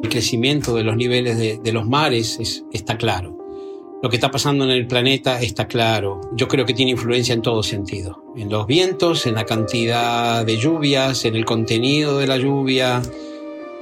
El 0.02 0.08
crecimiento 0.08 0.74
de 0.74 0.84
los 0.84 0.96
niveles 0.96 1.38
de, 1.38 1.72
los 1.72 1.86
mares 1.86 2.38
está 2.72 2.96
claro. 2.96 3.36
Lo 4.00 4.08
que 4.08 4.16
está 4.16 4.30
pasando 4.30 4.64
en 4.64 4.70
el 4.70 4.86
planeta 4.86 5.40
está 5.40 5.66
claro. 5.66 6.20
Yo 6.34 6.46
creo 6.46 6.64
que 6.64 6.74
tiene 6.74 6.92
influencia 6.92 7.34
en 7.34 7.42
todo 7.42 7.64
sentido. 7.64 8.22
En 8.36 8.48
los 8.48 8.66
vientos, 8.66 9.26
en 9.26 9.34
la 9.34 9.44
cantidad 9.44 10.46
de 10.46 10.56
lluvias, 10.56 11.24
en 11.24 11.34
el 11.34 11.44
contenido 11.44 12.18
de 12.18 12.28
la 12.28 12.36
lluvia. 12.36 13.02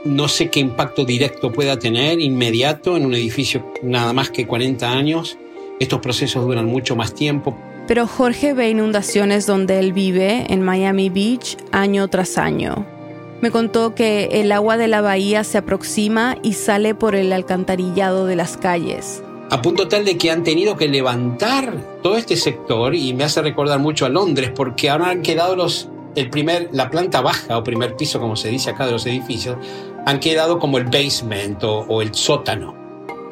No 0.05 0.29
sé 0.29 0.49
qué 0.49 0.61
impacto 0.61 1.05
directo 1.05 1.53
pueda 1.53 1.79
tener 1.79 2.21
inmediato 2.21 2.97
en 2.97 3.05
un 3.05 3.15
edificio 3.15 3.73
nada 3.83 4.15
más 4.15 4.31
que 4.31 4.47
40 4.47 4.91
años 4.91 5.37
estos 5.79 6.01
procesos 6.01 6.45
duran 6.45 6.67
mucho 6.67 6.97
más 6.97 7.15
tiempo. 7.15 7.57
Pero 7.87 8.07
Jorge 8.07 8.53
ve 8.53 8.71
inundaciones 8.71 9.47
donde 9.47 9.79
él 9.79 9.93
vive, 9.93 10.53
en 10.53 10.63
Miami 10.63 11.09
Beach, 11.09 11.57
año 11.71 12.09
tras 12.09 12.37
año. 12.37 12.85
Me 13.41 13.51
contó 13.51 13.95
que 13.95 14.29
el 14.33 14.51
agua 14.51 14.77
de 14.77 14.89
la 14.89 15.03
bahía 15.03 15.45
se 15.45 15.59
aproxima 15.59 16.37
y 16.43 16.55
sale 16.55 16.95
por 16.95 17.15
el 17.15 17.33
alcantarillado 17.33 18.27
de 18.27 18.35
las 18.35 18.57
calles. 18.57 19.23
A 19.51 19.63
punto 19.63 19.87
tal 19.87 20.05
de 20.05 20.19
que 20.19 20.33
han 20.33 20.43
tenido 20.43 20.77
que 20.77 20.89
levantar 20.89 22.01
todo 22.03 22.17
este 22.17 22.37
sector 22.37 22.95
y 22.97 23.15
me 23.15 23.23
hace 23.23 23.43
recordar 23.43 23.79
mucho 23.79 24.07
a 24.07 24.09
Londres 24.09 24.51
porque 24.55 24.91
ahora 24.91 25.11
han 25.11 25.23
quedado 25.23 25.55
los, 25.55 25.89
el 26.17 26.31
primer, 26.31 26.71
la 26.73 26.91
planta 26.91 27.21
baja 27.21 27.57
o 27.57 27.63
primer 27.63 27.95
piso, 27.95 28.19
como 28.19 28.35
se 28.35 28.49
dice 28.49 28.71
acá 28.71 28.87
de 28.87 28.93
los 28.93 29.07
edificios, 29.07 29.57
han 30.07 30.19
quedado 30.19 30.59
como 30.59 30.79
el 30.79 30.87
basement 30.87 31.63
o 31.63 32.03
el 32.03 32.13
sótano. 32.15 32.86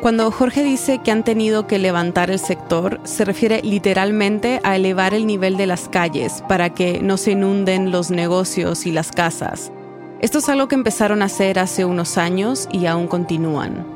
Cuando 0.04 0.30
Jorge 0.30 0.62
dice 0.62 0.98
que 1.02 1.10
han 1.12 1.24
tenido 1.24 1.66
que 1.66 1.78
levantar 1.78 2.30
el 2.30 2.38
sector, 2.38 3.00
se 3.04 3.24
refiere 3.24 3.62
literalmente 3.62 4.60
a 4.62 4.76
elevar 4.76 5.14
el 5.14 5.26
nivel 5.26 5.56
de 5.56 5.66
las 5.66 5.88
calles 5.88 6.44
para 6.46 6.74
que 6.74 7.00
no 7.00 7.16
se 7.16 7.30
inunden 7.30 7.90
los 7.90 8.10
negocios 8.10 8.84
y 8.84 8.92
las 8.92 9.12
casas. 9.12 9.72
Esto 10.20 10.40
es 10.40 10.48
algo 10.50 10.68
que 10.68 10.74
empezaron 10.74 11.22
a 11.22 11.24
hacer 11.24 11.58
hace 11.58 11.86
unos 11.86 12.18
años 12.18 12.68
y 12.70 12.84
aún 12.84 13.06
continúan. 13.06 13.86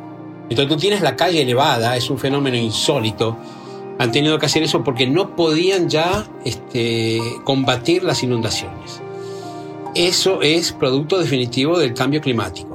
Entonces 0.45 0.69
tú 0.69 0.79
tienes 0.79 1.03
la 1.03 1.15
calle 1.15 1.43
elevada, 1.43 1.95
es 1.95 2.09
un 2.09 2.17
fenómeno 2.17 2.57
insólito. 2.57 3.37
Han 3.99 4.11
tenido 4.11 4.39
que 4.39 4.47
hacer 4.47 4.63
eso 4.63 4.83
porque 4.83 5.07
no 5.07 5.37
podían 5.37 5.91
ya 5.91 6.27
este, 6.43 7.21
combatir 7.45 8.03
las 8.03 8.23
inundaciones. 8.23 9.03
Eso 9.95 10.41
es 10.41 10.73
producto 10.73 11.19
definitivo 11.19 11.79
del 11.79 11.93
cambio 11.93 12.23
climático. 12.23 12.68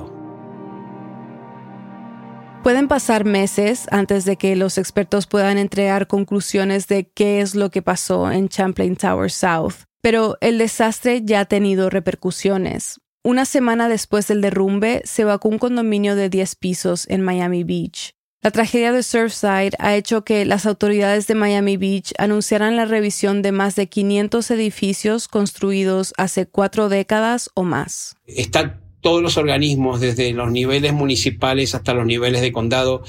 Pueden 2.63 2.87
pasar 2.87 3.25
meses 3.25 3.87
antes 3.91 4.23
de 4.23 4.37
que 4.37 4.55
los 4.55 4.77
expertos 4.77 5.27
puedan 5.27 5.57
entregar 5.57 6.07
conclusiones 6.07 6.87
de 6.87 7.09
qué 7.09 7.41
es 7.41 7.55
lo 7.55 7.69
que 7.69 7.81
pasó 7.81 8.31
en 8.31 8.47
Champlain 8.47 8.95
Tower 8.95 9.29
South, 9.29 9.83
pero 10.01 10.37
el 10.39 10.59
desastre 10.59 11.23
ya 11.25 11.41
ha 11.41 11.45
tenido 11.45 11.89
repercusiones. 11.89 13.01
Una 13.21 13.43
semana 13.43 13.89
después 13.89 14.29
del 14.29 14.39
derrumbe, 14.39 15.01
se 15.03 15.23
evacuó 15.23 15.51
un 15.51 15.59
condominio 15.59 16.15
de 16.15 16.29
10 16.29 16.55
pisos 16.55 17.05
en 17.09 17.21
Miami 17.21 17.65
Beach. 17.65 18.15
La 18.41 18.51
tragedia 18.51 18.93
de 18.93 19.03
Surfside 19.03 19.75
ha 19.79 19.95
hecho 19.95 20.23
que 20.23 20.45
las 20.45 20.65
autoridades 20.65 21.27
de 21.27 21.35
Miami 21.35 21.75
Beach 21.75 22.13
anunciaran 22.17 22.77
la 22.77 22.85
revisión 22.85 23.41
de 23.41 23.51
más 23.51 23.75
de 23.75 23.87
500 23.87 24.51
edificios 24.51 25.27
construidos 25.27 26.13
hace 26.17 26.45
cuatro 26.45 26.87
décadas 26.87 27.49
o 27.55 27.63
más 27.63 28.15
todos 29.03 29.21
los 29.21 29.37
organismos, 29.37 29.99
desde 29.99 30.31
los 30.31 30.51
niveles 30.51 30.93
municipales 30.93 31.75
hasta 31.75 31.93
los 31.93 32.07
niveles 32.07 32.41
de 32.41 32.51
condado, 32.51 33.03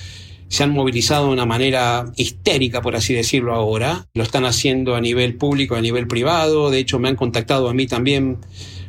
se 0.48 0.62
han 0.62 0.72
movilizado 0.72 1.28
de 1.28 1.32
una 1.32 1.46
manera 1.46 2.12
histérica, 2.16 2.82
por 2.82 2.96
así 2.96 3.14
decirlo 3.14 3.54
ahora. 3.54 4.06
Lo 4.12 4.22
están 4.22 4.44
haciendo 4.44 4.94
a 4.94 5.00
nivel 5.00 5.36
público, 5.36 5.76
a 5.76 5.80
nivel 5.80 6.06
privado. 6.06 6.70
De 6.70 6.80
hecho, 6.80 6.98
me 6.98 7.08
han 7.08 7.16
contactado 7.16 7.68
a 7.68 7.74
mí 7.74 7.86
también 7.86 8.38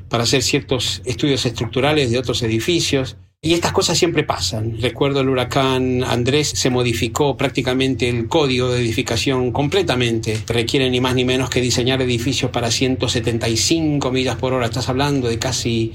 para 0.10 0.24
hacer 0.24 0.44
ciertos 0.44 1.02
estudios 1.06 1.46
estructurales 1.46 2.12
de 2.12 2.18
otros 2.18 2.42
edificios. 2.44 3.18
Y 3.42 3.54
estas 3.54 3.72
cosas 3.72 3.98
siempre 3.98 4.24
pasan. 4.24 4.82
Recuerdo 4.82 5.22
el 5.22 5.30
huracán 5.30 6.04
Andrés, 6.04 6.50
se 6.50 6.72
modificó 6.72 7.38
prácticamente 7.38 8.10
el 8.10 8.28
código 8.28 8.72
de 8.72 8.82
edificación 8.82 9.52
completamente. 9.52 10.40
Requiere 10.48 10.90
ni 10.90 11.00
más 11.00 11.14
ni 11.14 11.26
menos 11.26 11.52
que 11.52 11.62
diseñar 11.62 12.02
edificios 12.02 12.50
para 12.50 12.72
175 12.72 14.12
millas 14.12 14.38
por 14.38 14.54
hora. 14.54 14.66
Estás 14.66 14.90
hablando 14.90 15.28
de 15.28 15.38
casi 15.38 15.94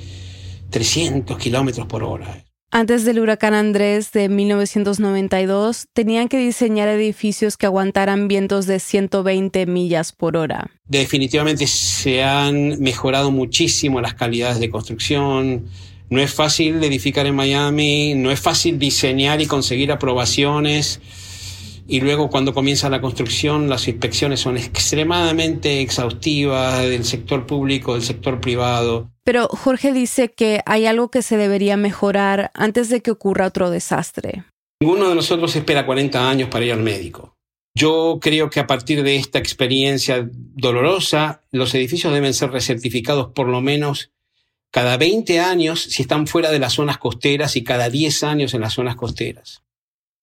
300 0.70 1.36
kilómetros 1.38 1.86
por 1.86 2.04
hora. 2.04 2.44
Antes 2.72 3.04
del 3.04 3.18
huracán 3.18 3.52
Andrés 3.52 4.12
de 4.12 4.28
1992, 4.28 5.88
tenían 5.92 6.28
que 6.28 6.38
diseñar 6.38 6.86
edificios 6.86 7.56
que 7.56 7.66
aguantaran 7.66 8.28
vientos 8.28 8.66
de 8.66 8.78
120 8.78 9.66
millas 9.66 10.12
por 10.12 10.36
hora. 10.36 10.70
Definitivamente 10.86 11.66
se 11.66 12.22
han 12.22 12.80
mejorado 12.80 13.32
muchísimo 13.32 14.00
las 14.00 14.14
calidades 14.14 14.60
de 14.60 14.70
construcción. 14.70 15.64
No 16.10 16.20
es 16.20 16.32
fácil 16.32 16.82
edificar 16.84 17.26
en 17.26 17.34
Miami, 17.34 18.14
no 18.14 18.30
es 18.30 18.38
fácil 18.38 18.78
diseñar 18.78 19.40
y 19.40 19.46
conseguir 19.46 19.90
aprobaciones. 19.90 21.00
Y 21.86 22.00
luego 22.00 22.30
cuando 22.30 22.54
comienza 22.54 22.88
la 22.88 23.00
construcción 23.00 23.68
las 23.68 23.88
inspecciones 23.88 24.40
son 24.40 24.56
extremadamente 24.56 25.80
exhaustivas 25.80 26.82
del 26.82 27.04
sector 27.04 27.46
público, 27.46 27.94
del 27.94 28.02
sector 28.02 28.40
privado. 28.40 29.10
Pero 29.24 29.48
Jorge 29.48 29.92
dice 29.92 30.32
que 30.32 30.62
hay 30.66 30.86
algo 30.86 31.10
que 31.10 31.22
se 31.22 31.36
debería 31.36 31.76
mejorar 31.76 32.50
antes 32.54 32.88
de 32.88 33.00
que 33.00 33.10
ocurra 33.10 33.46
otro 33.46 33.70
desastre. 33.70 34.44
Ninguno 34.80 35.10
de 35.10 35.14
nosotros 35.14 35.54
espera 35.56 35.86
40 35.86 36.30
años 36.30 36.48
para 36.48 36.64
ir 36.64 36.72
al 36.72 36.80
médico. 36.80 37.36
Yo 37.74 38.18
creo 38.20 38.50
que 38.50 38.60
a 38.60 38.66
partir 38.66 39.02
de 39.02 39.16
esta 39.16 39.38
experiencia 39.38 40.28
dolorosa, 40.32 41.42
los 41.52 41.74
edificios 41.74 42.12
deben 42.12 42.34
ser 42.34 42.50
recertificados 42.50 43.32
por 43.32 43.48
lo 43.48 43.60
menos 43.60 44.10
cada 44.70 44.96
20 44.96 45.40
años 45.40 45.82
si 45.82 46.02
están 46.02 46.26
fuera 46.26 46.50
de 46.50 46.58
las 46.58 46.74
zonas 46.74 46.98
costeras 46.98 47.56
y 47.56 47.64
cada 47.64 47.90
10 47.90 48.24
años 48.24 48.54
en 48.54 48.60
las 48.60 48.74
zonas 48.74 48.96
costeras. 48.96 49.62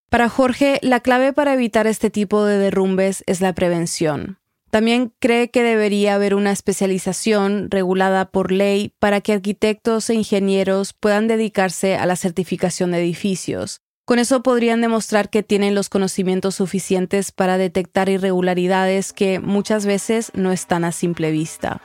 Para 0.09 0.29
Jorge, 0.29 0.79
la 0.81 1.01
clave 1.01 1.33
para 1.33 1.53
evitar 1.53 1.85
este 1.85 2.09
tipo 2.09 2.45
de 2.45 2.57
derrumbes 2.57 3.23
es 3.27 3.41
la 3.41 3.53
prevención. 3.53 4.39
También 4.69 5.11
cree 5.19 5.49
que 5.49 5.63
debería 5.63 6.15
haber 6.15 6.33
una 6.33 6.51
especialización 6.51 7.69
regulada 7.69 8.29
por 8.29 8.51
ley 8.51 8.93
para 8.99 9.19
que 9.19 9.33
arquitectos 9.33 10.09
e 10.09 10.13
ingenieros 10.13 10.93
puedan 10.93 11.27
dedicarse 11.27 11.95
a 11.95 12.05
la 12.05 12.15
certificación 12.15 12.91
de 12.91 12.99
edificios. 12.99 13.81
Con 14.05 14.19
eso 14.19 14.41
podrían 14.43 14.79
demostrar 14.79 15.29
que 15.29 15.43
tienen 15.43 15.75
los 15.75 15.89
conocimientos 15.89 16.55
suficientes 16.55 17.33
para 17.33 17.57
detectar 17.57 18.07
irregularidades 18.07 19.11
que 19.11 19.41
muchas 19.41 19.85
veces 19.85 20.31
no 20.33 20.53
están 20.53 20.85
a 20.85 20.93
simple 20.93 21.31
vista. 21.31 21.81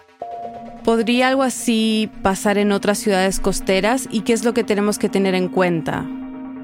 ¿Podría 0.85 1.28
algo 1.28 1.42
así 1.42 2.08
pasar 2.22 2.58
en 2.58 2.70
otras 2.70 2.98
ciudades 2.98 3.40
costeras 3.40 4.08
y 4.12 4.20
qué 4.20 4.32
es 4.32 4.44
lo 4.44 4.54
que 4.54 4.62
tenemos 4.62 4.98
que 4.98 5.08
tener 5.08 5.35
en 5.35 5.48
cuenta? 5.48 6.06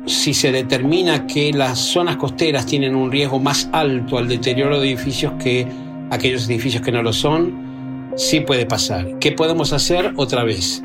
Si 0.06 0.34
se 0.34 0.52
determina 0.52 1.26
que 1.26 1.52
las 1.52 1.78
zonas 1.78 2.16
costeras 2.16 2.66
tienen 2.66 2.94
un 2.94 3.10
riesgo 3.10 3.38
más 3.38 3.68
alto 3.72 4.18
al 4.18 4.28
deterioro 4.28 4.80
de 4.80 4.88
edificios 4.88 5.34
que 5.42 5.66
aquellos 6.10 6.48
edificios 6.48 6.82
que 6.82 6.92
no 6.92 7.02
lo 7.02 7.12
son, 7.12 8.12
sí 8.16 8.40
puede 8.40 8.66
pasar. 8.66 9.18
¿Qué 9.18 9.32
podemos 9.32 9.72
hacer 9.72 10.12
otra 10.16 10.44
vez? 10.44 10.82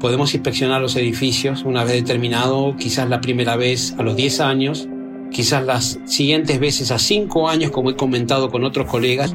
Podemos 0.00 0.34
inspeccionar 0.34 0.80
los 0.80 0.96
edificios 0.96 1.64
una 1.64 1.82
vez 1.84 1.94
determinado, 1.94 2.76
quizás 2.76 3.08
la 3.08 3.20
primera 3.20 3.56
vez 3.56 3.94
a 3.98 4.02
los 4.02 4.14
10 4.16 4.40
años, 4.40 4.88
quizás 5.30 5.64
las 5.64 5.98
siguientes 6.04 6.60
veces 6.60 6.90
a 6.90 6.98
5 6.98 7.48
años, 7.48 7.70
como 7.70 7.90
he 7.90 7.96
comentado 7.96 8.50
con 8.50 8.64
otros 8.64 8.86
colegas, 8.86 9.34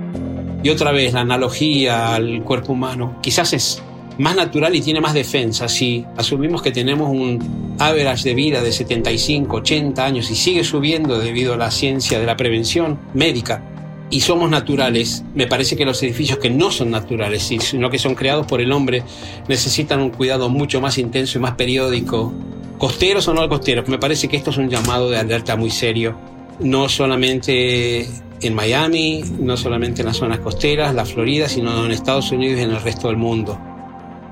y 0.64 0.70
otra 0.70 0.92
vez 0.92 1.14
la 1.14 1.22
analogía 1.22 2.16
al 2.16 2.44
cuerpo 2.44 2.72
humano 2.72 3.18
quizás 3.22 3.52
es 3.52 3.84
más 4.17 4.36
natural 4.36 4.76
y 4.76 4.82
tiene 4.82 5.02
más 5.02 5.13
defensa. 5.13 5.67
Si 5.67 6.06
asumimos 6.17 6.62
que 6.62 6.71
tenemos 6.71 7.10
un 7.10 7.76
average 7.80 8.30
de 8.30 8.36
vida 8.36 8.62
de 8.62 8.71
75, 8.71 9.58
80 9.58 10.06
años 10.06 10.30
y 10.32 10.36
sigue 10.36 10.63
subiendo 10.63 11.19
debido 11.19 11.54
a 11.54 11.58
la 11.58 11.71
ciencia 11.71 12.19
de 12.19 12.26
la 12.26 12.38
prevención 12.38 12.99
médica 13.13 13.63
y 14.10 14.21
somos 14.21 14.49
naturales, 14.49 15.23
me 15.34 15.47
parece 15.47 15.76
que 15.76 15.86
los 15.86 16.02
edificios 16.04 16.38
que 16.38 16.49
no 16.49 16.69
son 16.69 16.91
naturales, 16.91 17.41
sino 17.41 17.89
que 17.89 17.97
son 17.97 18.13
creados 18.13 18.45
por 18.45 18.62
el 18.62 18.71
hombre, 18.71 19.04
necesitan 19.47 20.02
un 20.02 20.12
cuidado 20.12 20.49
mucho 20.49 20.80
más 20.82 20.99
intenso 20.99 21.39
y 21.39 21.41
más 21.41 21.56
periódico. 21.56 22.32
Costeros 22.78 23.28
o 23.28 23.34
no 23.34 23.47
costeros, 23.49 23.88
me 23.88 23.97
parece 23.97 24.28
que 24.28 24.38
esto 24.38 24.52
es 24.52 24.58
un 24.58 24.69
llamado 24.69 25.10
de 25.10 25.17
alerta 25.17 25.56
muy 25.56 25.71
serio, 25.71 26.15
no 26.60 26.89
solamente 26.89 28.08
en 28.41 28.54
Miami, 28.54 29.23
no 29.39 29.58
solamente 29.58 30.02
en 30.02 30.08
las 30.08 30.17
zonas 30.17 30.39
costeras, 30.39 30.93
la 30.93 31.06
Florida, 31.06 31.47
sino 31.49 31.84
en 31.86 31.91
Estados 31.91 32.32
Unidos 32.32 32.60
y 32.60 32.63
en 32.63 32.71
el 32.71 32.82
resto 32.82 33.08
del 33.08 33.17
mundo. 33.17 33.58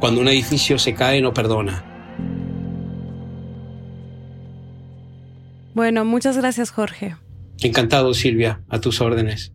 Cuando 0.01 0.19
un 0.19 0.27
edificio 0.27 0.77
se 0.77 0.93
cae, 0.93 1.21
no 1.21 1.33
perdona. 1.33 1.85
Bueno, 5.73 6.03
muchas 6.03 6.35
gracias, 6.35 6.71
Jorge. 6.71 7.15
Encantado, 7.61 8.13
Silvia, 8.13 8.61
a 8.67 8.81
tus 8.81 8.99
órdenes. 8.99 9.53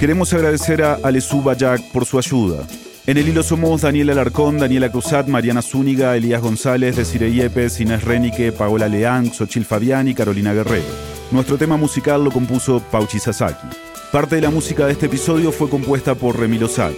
Queremos 0.00 0.32
agradecer 0.32 0.82
a 0.82 0.94
Alesú 0.94 1.42
Bayak 1.42 1.92
por 1.92 2.06
su 2.06 2.18
ayuda. 2.18 2.66
En 3.06 3.18
el 3.18 3.28
hilo 3.28 3.42
somos 3.42 3.82
Daniel 3.82 4.08
Alarcón, 4.08 4.58
Daniela 4.58 4.90
Cruzat, 4.90 5.28
Mariana 5.28 5.60
Zúñiga, 5.60 6.16
Elías 6.16 6.40
González, 6.40 6.96
Desiree 6.96 7.34
Yepes, 7.34 7.80
Inés 7.80 8.02
Renique, 8.02 8.50
Paola 8.50 8.88
Leán, 8.88 9.30
Xochil 9.30 9.66
Fabián 9.66 10.08
y 10.08 10.14
Carolina 10.14 10.54
Guerrero. 10.54 10.86
Nuestro 11.30 11.58
tema 11.58 11.76
musical 11.76 12.24
lo 12.24 12.30
compuso 12.30 12.80
Pauchi 12.90 13.18
Sasaki. 13.18 13.89
Parte 14.12 14.34
de 14.34 14.42
la 14.42 14.50
música 14.50 14.86
de 14.86 14.92
este 14.92 15.06
episodio 15.06 15.52
fue 15.52 15.70
compuesta 15.70 16.16
por 16.16 16.36
Remi 16.36 16.58
Lozano. 16.58 16.96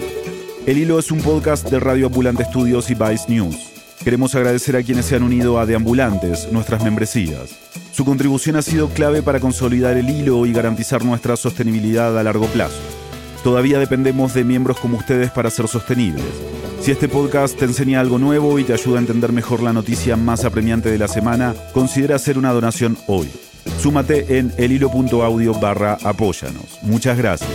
El 0.65 0.79
Hilo 0.79 0.99
es 0.99 1.11
un 1.11 1.21
podcast 1.21 1.69
de 1.69 1.79
Radio 1.79 2.07
Ambulante 2.07 2.43
Estudios 2.43 2.89
y 2.91 2.95
Vice 2.95 3.27
News. 3.29 3.55
Queremos 4.03 4.35
agradecer 4.35 4.77
a 4.77 4.83
quienes 4.83 5.05
se 5.05 5.17
han 5.17 5.23
unido 5.23 5.59
a 5.59 5.67
Deambulantes, 5.67 6.51
nuestras 6.51 6.83
membresías. 6.83 7.51
Su 7.93 8.07
contribución 8.07 8.57
ha 8.57 8.63
sido 8.63 8.89
clave 8.89 9.21
para 9.21 9.41
consolidar 9.41 9.99
el 9.99 10.09
hilo 10.09 10.47
y 10.47 10.55
garantizar 10.55 11.05
nuestra 11.05 11.37
sostenibilidad 11.37 12.19
a 12.19 12.23
largo 12.23 12.47
plazo. 12.47 12.81
Todavía 13.45 13.79
dependemos 13.79 14.33
de 14.33 14.45
miembros 14.45 14.81
como 14.81 14.97
ustedes 14.97 15.31
para 15.31 15.51
ser 15.51 15.69
sostenibles. 15.69 16.25
Si 16.81 16.93
este 16.93 17.11
podcast 17.11 17.59
te 17.59 17.67
enseña 17.67 18.01
algo 18.01 18.19
nuevo 18.19 18.59
y 18.59 18.65
te 18.65 18.73
ayuda 18.73 18.97
a 18.97 19.01
entender 19.01 19.33
mejor 19.33 19.63
la 19.63 19.75
noticia 19.75 20.17
más 20.17 20.47
apremiante 20.47 20.91
de 20.91 20.99
la 20.99 21.09
semana, 21.09 21.55
considera 21.75 22.17
hacer 22.17 22.39
una 22.39 22.53
donación 22.53 22.97
hoy. 23.07 23.29
Súmate 23.79 24.39
en 24.39 24.53
elhilo.audio 24.57 25.55
barra 25.55 25.99
apóyanos. 26.05 26.79
Muchas 26.83 27.17
gracias. 27.19 27.51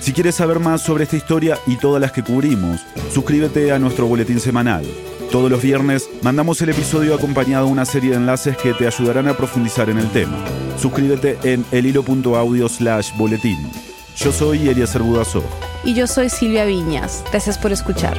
Si 0.00 0.12
quieres 0.12 0.34
saber 0.34 0.58
más 0.58 0.82
sobre 0.82 1.04
esta 1.04 1.16
historia 1.16 1.58
y 1.66 1.76
todas 1.76 2.00
las 2.00 2.10
que 2.10 2.24
cubrimos, 2.24 2.80
suscríbete 3.12 3.70
a 3.70 3.78
nuestro 3.78 4.06
boletín 4.06 4.40
semanal. 4.40 4.84
Todos 5.30 5.50
los 5.50 5.62
viernes 5.62 6.10
mandamos 6.22 6.60
el 6.60 6.70
episodio 6.70 7.14
acompañado 7.14 7.66
de 7.66 7.72
una 7.72 7.84
serie 7.84 8.10
de 8.10 8.16
enlaces 8.16 8.56
que 8.56 8.74
te 8.74 8.86
ayudarán 8.86 9.28
a 9.28 9.36
profundizar 9.36 9.88
en 9.88 9.98
el 9.98 10.10
tema. 10.10 10.44
Suscríbete 10.76 11.38
en 11.44 11.64
elhilo.audio 11.70 12.68
slash 12.68 13.16
boletín. 13.16 13.70
Yo 14.16 14.32
soy 14.32 14.68
Eliezer 14.68 15.02
Budazó. 15.02 15.42
Y 15.84 15.94
yo 15.94 16.06
soy 16.06 16.28
Silvia 16.28 16.64
Viñas. 16.64 17.24
Gracias 17.30 17.56
por 17.56 17.72
escuchar. 17.72 18.18